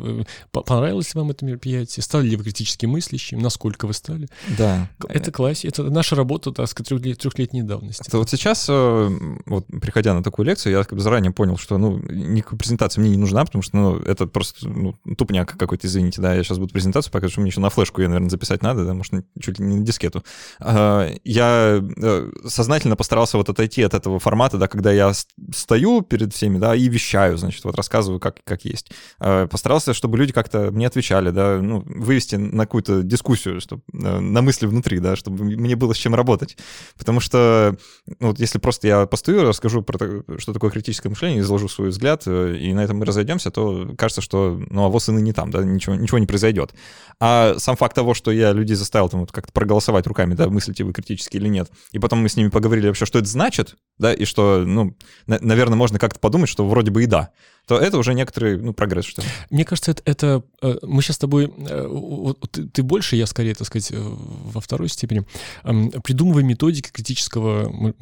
[0.51, 2.03] Понравилось ли вам это мероприятие?
[2.03, 3.41] Стали ли вы критически мыслящими?
[3.41, 4.29] Насколько вы стали?
[4.59, 4.89] Да.
[5.09, 5.69] Это классе.
[5.69, 8.05] Это наша работа, так сказать, трехлетней давности.
[8.07, 9.11] Это вот сейчас, э,
[9.47, 13.11] вот приходя на такую лекцию, я как бы заранее понял, что ну, никакой презентация мне
[13.11, 16.73] не нужна, потому что ну, это просто ну, тупняк какой-то, извините, да, я сейчас буду
[16.73, 19.65] презентацию показывать, что мне еще на флешку ее, наверное, записать надо, да, может, чуть ли
[19.65, 20.23] не на дискету.
[20.69, 25.13] А, я э, сознательно постарался вот отойти от этого формата, да, когда я
[25.55, 28.91] стою перед всеми, да, и вещаю, значит, вот рассказываю, как, как есть.
[29.21, 34.19] А, постарался, чтобы люди как-то мне отвечали, да, ну, вывести на какую-то дискуссию, чтобы, э,
[34.19, 36.57] на мысли внутри, да, чтобы мне было с чем работать.
[36.99, 37.77] Потому что,
[38.19, 41.91] ну, вот если просто я постою, расскажу про то, что такое критическое мышление, изложу свой
[41.91, 45.33] взгляд, э, и на этом мы разойдемся, то кажется, что, ну, а вот и не
[45.33, 46.75] там, да, ничего, ничего не произойдет.
[47.21, 50.85] А сам факт того, что я людей заставил там вот как-то проголосовать руками, да, мыслите
[50.85, 54.13] вы критически или нет, и потом мы с ними поговорили вообще, что это значит, да,
[54.13, 54.97] и что, ну,
[55.27, 57.31] на- наверное, можно как-то подумать, что вроде бы и да
[57.67, 59.29] то это уже некоторый ну, прогресс, что ли.
[59.51, 63.55] Мне кажется, это, это э, мы сейчас с тобой, э, ты, ты больше, я скорее,
[63.55, 65.25] так сказать, э, во второй степени,
[65.65, 67.95] придумываем методики критического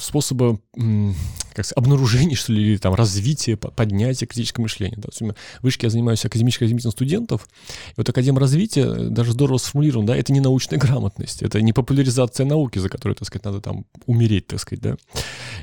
[0.00, 4.96] способа как сказать, обнаружения, что ли, или там развития, поднятия критического мышления.
[4.96, 5.08] Да.
[5.10, 7.46] В вышке я занимаюсь академическим развитием студентов,
[7.90, 12.46] и вот академ развития даже здорово сформулирован, да, это не научная грамотность, это не популяризация
[12.46, 14.96] науки, за которую, так сказать, надо там умереть, так сказать, да,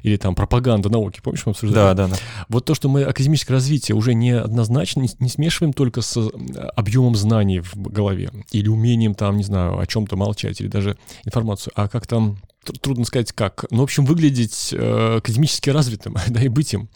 [0.03, 1.95] или там пропаганда науки, помнишь, мы обсуждали?
[1.95, 2.19] Да, да, да.
[2.49, 6.29] Вот то, что мы академическое развитие уже не однозначно, не, смешиваем только с э,
[6.75, 11.73] объемом знаний в голове или умением там, не знаю, о чем-то молчать или даже информацию,
[11.75, 16.47] а как там трудно сказать как, но, в общем, выглядеть э, академически развитым, да, и
[16.47, 16.89] быть им.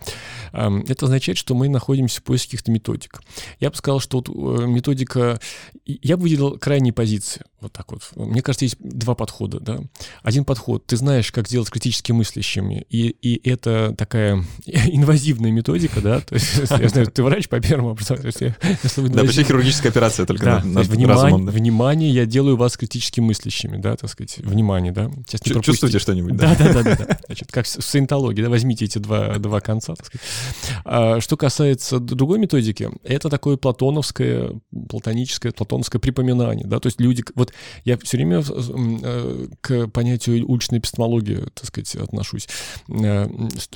[0.54, 3.22] Э, это означает, что мы находимся в поиске каких-то методик.
[3.60, 5.40] Я бы сказал, что вот э, методика...
[5.86, 7.44] Я бы выделил крайние позиции.
[7.60, 8.04] Вот так вот.
[8.16, 9.80] Мне кажется, есть два подхода, да.
[10.22, 16.20] Один подход, ты знаешь, как делать критически мыслящими, и, и это такая инвазивная методика, да,
[16.20, 18.56] то есть, я знаю, ты врач по первому образованию.
[19.10, 24.10] Да, почти хирургическая операция только на, внимание, внимание, я делаю вас критически мыслящими, да, так
[24.12, 25.10] сказать, внимание, да.
[25.28, 26.56] Сейчас не Чувствуете что-нибудь, да?
[26.56, 27.20] Да, да, да, да.
[27.28, 30.26] Значит, как в саентологии, да, возьмите эти два, два конца, так сказать.
[30.86, 34.52] А, что касается другой методики, это такое платоновское,
[34.90, 37.54] платоническое, платоновское припоминание, да, то есть люди, вот
[37.84, 42.48] я все время э, к понятию уличной эпистемологии, так сказать, отношусь,
[42.90, 43.30] э,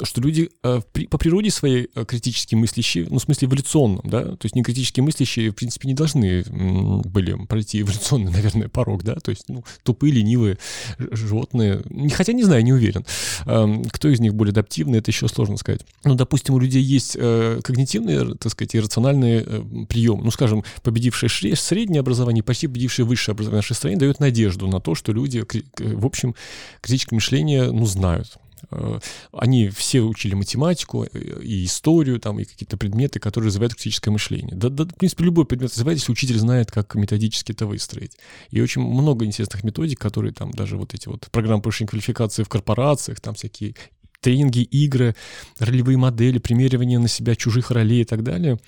[0.04, 4.56] что люди э, по природе своей критически мыслящие, ну, в смысле эволюционном, да, то есть
[4.56, 9.46] не критически мыслящие, в принципе, не должны были пройти эволюционный, наверное, порог, да, то есть,
[9.50, 10.58] ну, тупые, ленивые
[10.98, 11.71] животные,
[12.14, 13.06] хотя не знаю, не уверен.
[13.46, 15.82] Эм, кто из них более адаптивный, это еще сложно сказать.
[16.04, 20.24] Ну, допустим, у людей есть э, когнитивные, так сказать, и рациональные э, приемы.
[20.24, 24.80] Ну, скажем, победившее среднее образование, почти победившее высшее образование в нашей стране дает надежду на
[24.80, 25.44] то, что люди,
[25.78, 26.36] в общем,
[26.82, 28.38] критическое мышление, ну, знают
[29.32, 34.56] они все учили математику и историю, там, и какие-то предметы, которые развивают критическое мышление.
[34.56, 38.18] Да, да, в принципе, любой предмет развивает, если учитель знает, как методически это выстроить.
[38.50, 42.50] И очень много интересных методик, которые там даже вот эти вот программы повышения квалификации в
[42.50, 43.76] корпорациях, там всякие
[44.22, 45.16] тренинги, игры,
[45.60, 48.60] ролевые модели, примеривание на себя чужих ролей и так далее.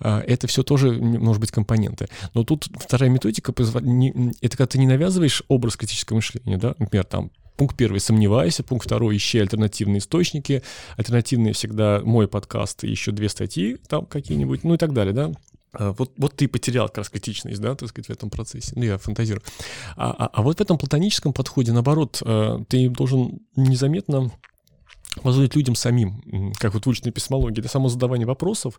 [0.00, 2.08] А, это все тоже, может быть, компоненты.
[2.34, 7.30] Но тут вторая методика, это когда ты не навязываешь образ критического мышления, да, например, там
[7.58, 8.62] Пункт первый— сомневайся.
[8.62, 10.62] Пункт второй— ищи альтернативные источники.
[10.96, 15.32] Альтернативные всегда мой подкаст и еще две статьи там какие-нибудь, ну и так далее, да.
[15.72, 18.74] А, вот, вот ты потерял как раз критичность, да, так сказать, в этом процессе.
[18.76, 19.42] Ну, я фантазирую.
[19.96, 24.30] А, а, а вот в этом платоническом подходе, наоборот, э, ты должен незаметно
[25.22, 28.78] позволить людям самим, как вот в уличной письмологии, это само задавание вопросов,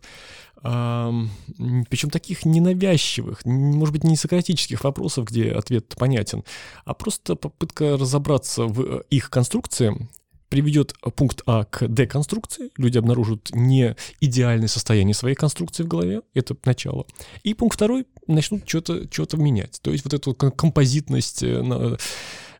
[0.62, 6.44] причем таких ненавязчивых, может быть, не сократических вопросов, где ответ понятен,
[6.84, 10.08] а просто попытка разобраться в э, их конструкции,
[10.48, 16.56] приведет пункт А к деконструкции, люди обнаружат не идеальное состояние своей конструкции в голове, это
[16.64, 17.06] начало.
[17.44, 19.80] И пункт второй, начнут что-то что менять.
[19.80, 21.42] То есть вот эту композитность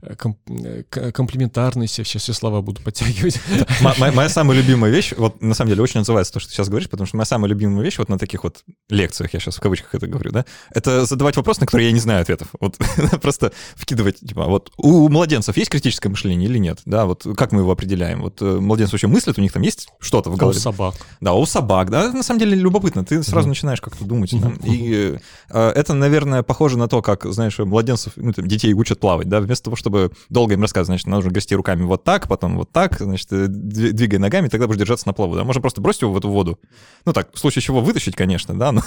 [0.02, 0.14] э,
[0.48, 3.40] Э, э, комплементарность, я сейчас все слова буду подтягивать.
[3.80, 6.88] Моя, самая любимая вещь, вот на самом деле очень называется то, что ты сейчас говоришь,
[6.88, 9.94] потому что моя самая любимая вещь вот на таких вот лекциях, я сейчас в кавычках
[9.94, 12.48] это говорю, да, это задавать вопросы, на которые я не знаю ответов.
[12.58, 12.76] Вот
[13.22, 16.80] просто вкидывать, типа, вот у младенцев есть критическое мышление или нет?
[16.84, 18.22] Да, вот как мы его определяем?
[18.22, 20.56] Вот младенцы вообще мыслят, у них там есть что-то в голове?
[20.56, 20.94] А у собак.
[21.20, 24.34] Да, у собак, да, на самом деле любопытно, ты сразу начинаешь как-то думать.
[24.64, 29.64] И это, наверное, похоже на то, как, знаешь, младенцев, ну, детей учат плавать, да, вместо
[29.64, 32.98] того, чтобы чтобы долго им рассказывать, значит, нужно грести руками вот так, потом вот так,
[32.98, 36.18] значит, э, двигай ногами, тогда будешь держаться на плаву, да, можно просто бросить его в
[36.18, 36.60] эту воду,
[37.04, 38.82] ну так, в случае чего вытащить, конечно, да, но,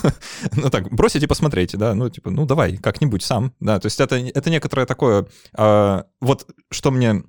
[0.56, 3.99] ну так, бросить и посмотреть, да, ну типа, ну давай, как-нибудь сам, да, то есть
[3.99, 7.24] это, это некоторое такое, а, вот что мне,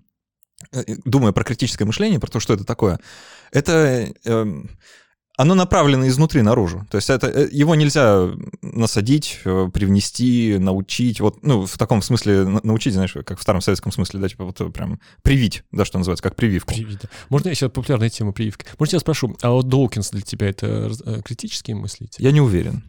[0.72, 3.01] э, думаю про критическое мышление, про то, что это такое,
[3.53, 4.09] это...
[4.25, 4.47] Э,
[5.37, 6.87] оно направлено изнутри наружу.
[6.91, 8.30] То есть это, э, его нельзя
[8.62, 11.20] насадить, э, привнести, научить.
[11.20, 14.61] Вот, ну, в таком смысле научить, знаешь, как в старом советском смысле, да, типа вот
[14.61, 16.74] э, прям привить, да, что называется, как прививку.
[16.74, 17.09] Привить, да.
[17.30, 18.64] Можно я сейчас популярная тема прививки?
[18.78, 20.93] Можно я спрошу, а вот Доукинс для тебя это
[21.24, 22.22] критический мыслитель?
[22.22, 22.85] Я не уверен.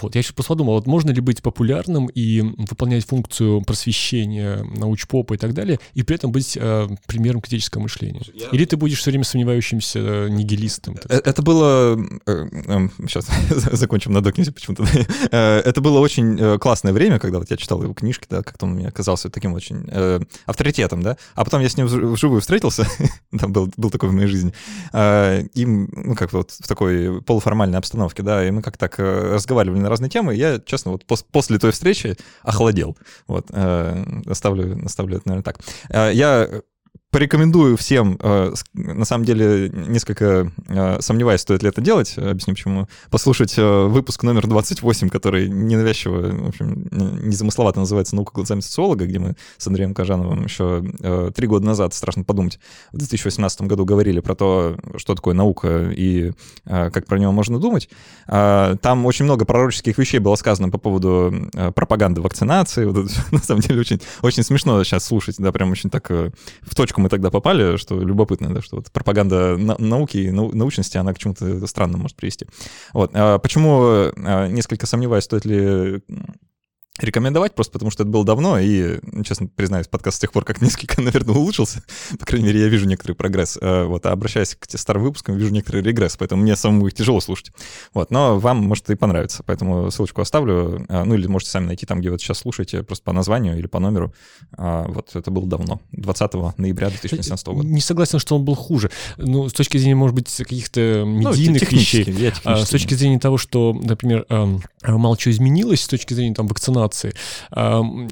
[0.00, 5.34] Вот, я еще просто подумал, вот можно ли быть популярным и выполнять функцию просвещения, научпопа
[5.34, 8.22] и так далее, и при этом быть э, примером критического мышления?
[8.34, 8.48] Я...
[8.48, 10.96] Или ты будешь все время сомневающимся э, нигилистом?
[11.08, 11.96] Э, это было...
[12.26, 13.28] Э, э, сейчас
[13.72, 14.84] закончим на Докинсе почему-то.
[15.30, 18.72] Э, это было очень классное время, когда вот я читал его книжки, да, как-то он
[18.72, 22.86] мне казался таким очень э, авторитетом, да, а потом я с ним вживую встретился,
[23.38, 24.52] там был, был такой в моей жизни,
[24.92, 29.83] э, и, ну, как вот в такой полуформальной обстановке, да, и мы как так разговаривали
[29.84, 30.34] на разные темы.
[30.34, 32.96] Я, честно, вот пос после той встречи охладел.
[33.26, 35.60] Вот, э, оставлю, оставлю это, наверное, так.
[35.90, 36.48] Э, я
[37.14, 42.88] порекомендую всем, э, на самом деле, несколько э, сомневаюсь, стоит ли это делать, объясню почему,
[43.08, 49.20] послушать э, выпуск номер 28, который ненавязчиво, в общем, незамысловато называется «Наука глазами социолога», где
[49.20, 50.82] мы с Андреем Кажановым еще
[51.36, 52.58] три года назад, страшно подумать,
[52.90, 56.32] в 2018 году говорили про то, что такое наука и
[56.64, 57.88] как про него можно думать.
[58.26, 61.32] Там очень много пророческих вещей было сказано по поводу
[61.74, 62.86] пропаганды вакцинации.
[62.86, 66.74] Вот это, на самом деле очень, очень смешно сейчас слушать, да, прям очень так в
[66.74, 71.18] точку мы тогда попали, что любопытно, да, что вот пропаганда науки и научности, она к
[71.18, 72.46] чему-то странному может привести.
[72.94, 73.10] Вот.
[73.12, 76.00] А почему а, несколько сомневаюсь, стоит ли
[77.00, 80.62] рекомендовать, просто потому что это было давно, и, честно признаюсь, подкаст с тех пор как
[80.62, 81.82] несколько, наверное, улучшился.
[82.20, 83.58] По крайней мере, я вижу некоторый прогресс.
[83.60, 87.20] Э, вот, а обращаясь к старым выпускам, вижу некоторый регресс, поэтому мне самому их тяжело
[87.20, 87.50] слушать.
[87.94, 90.86] Вот, но вам, может, и понравится, поэтому ссылочку оставлю.
[90.88, 93.66] Э, ну, или можете сами найти там, где вы сейчас слушаете, просто по названию или
[93.66, 94.14] по номеру.
[94.56, 97.66] А, вот, это было давно, 20 ноября 2017 года.
[97.66, 98.90] Не согласен, что он был хуже.
[99.16, 102.32] Ну, с точки зрения, может быть, каких-то ну, медийных ну, вещей.
[102.44, 106.46] А, с точки зрения того, что, например, эм, мало чего изменилось, с точки зрения там
[106.46, 107.14] вакцинации, интонации.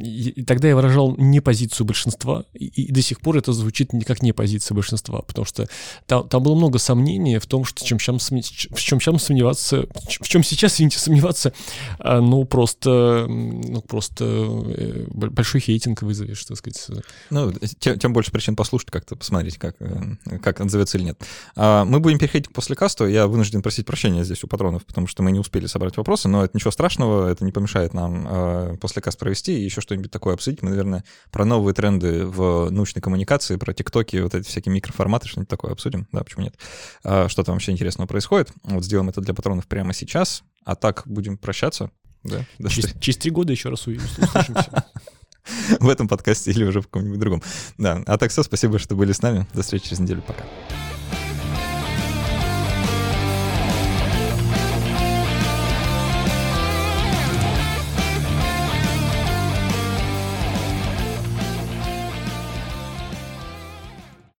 [0.01, 4.33] И тогда я выражал не позицию большинства, и до сих пор это звучит как не
[4.33, 5.68] позиция большинства, потому что
[6.07, 9.87] там, там было много сомнений в том, что чем сейчас, в чем сейчас сомневаться,
[10.20, 11.53] в чем сейчас, извините, сомневаться,
[11.99, 16.87] а, ну, просто, ну, просто э, большой хейтинг вызовешь, так сказать.
[17.31, 21.20] Ну, тем, тем больше причин послушать как-то, посмотреть, как, э, как отзовется или нет.
[21.57, 25.23] А, мы будем переходить после каста, я вынужден просить прощения здесь у патронов, потому что
[25.23, 29.03] мы не успели собрать вопросы, но это ничего страшного, это не помешает нам а, после
[29.03, 30.63] каст провести и еще что-нибудь такое обсудить.
[30.63, 35.49] Мы, наверное, про новые тренды в научной коммуникации, про тиктоки, вот эти всякие микроформаты, что-нибудь
[35.49, 36.07] такое обсудим.
[36.13, 36.55] Да, почему нет?
[37.05, 38.53] А, что там вообще интересного происходит.
[38.65, 40.43] Вот сделаем это для патронов прямо сейчас.
[40.65, 41.91] А так будем прощаться.
[42.25, 44.87] Да, через, через три года еще раз услышимся.
[45.81, 47.43] в этом подкасте или уже в каком-нибудь другом.
[47.79, 49.47] Да, а так все, спасибо, что были с нами.
[49.55, 50.23] До встречи через неделю.
[50.23, 50.45] Пока.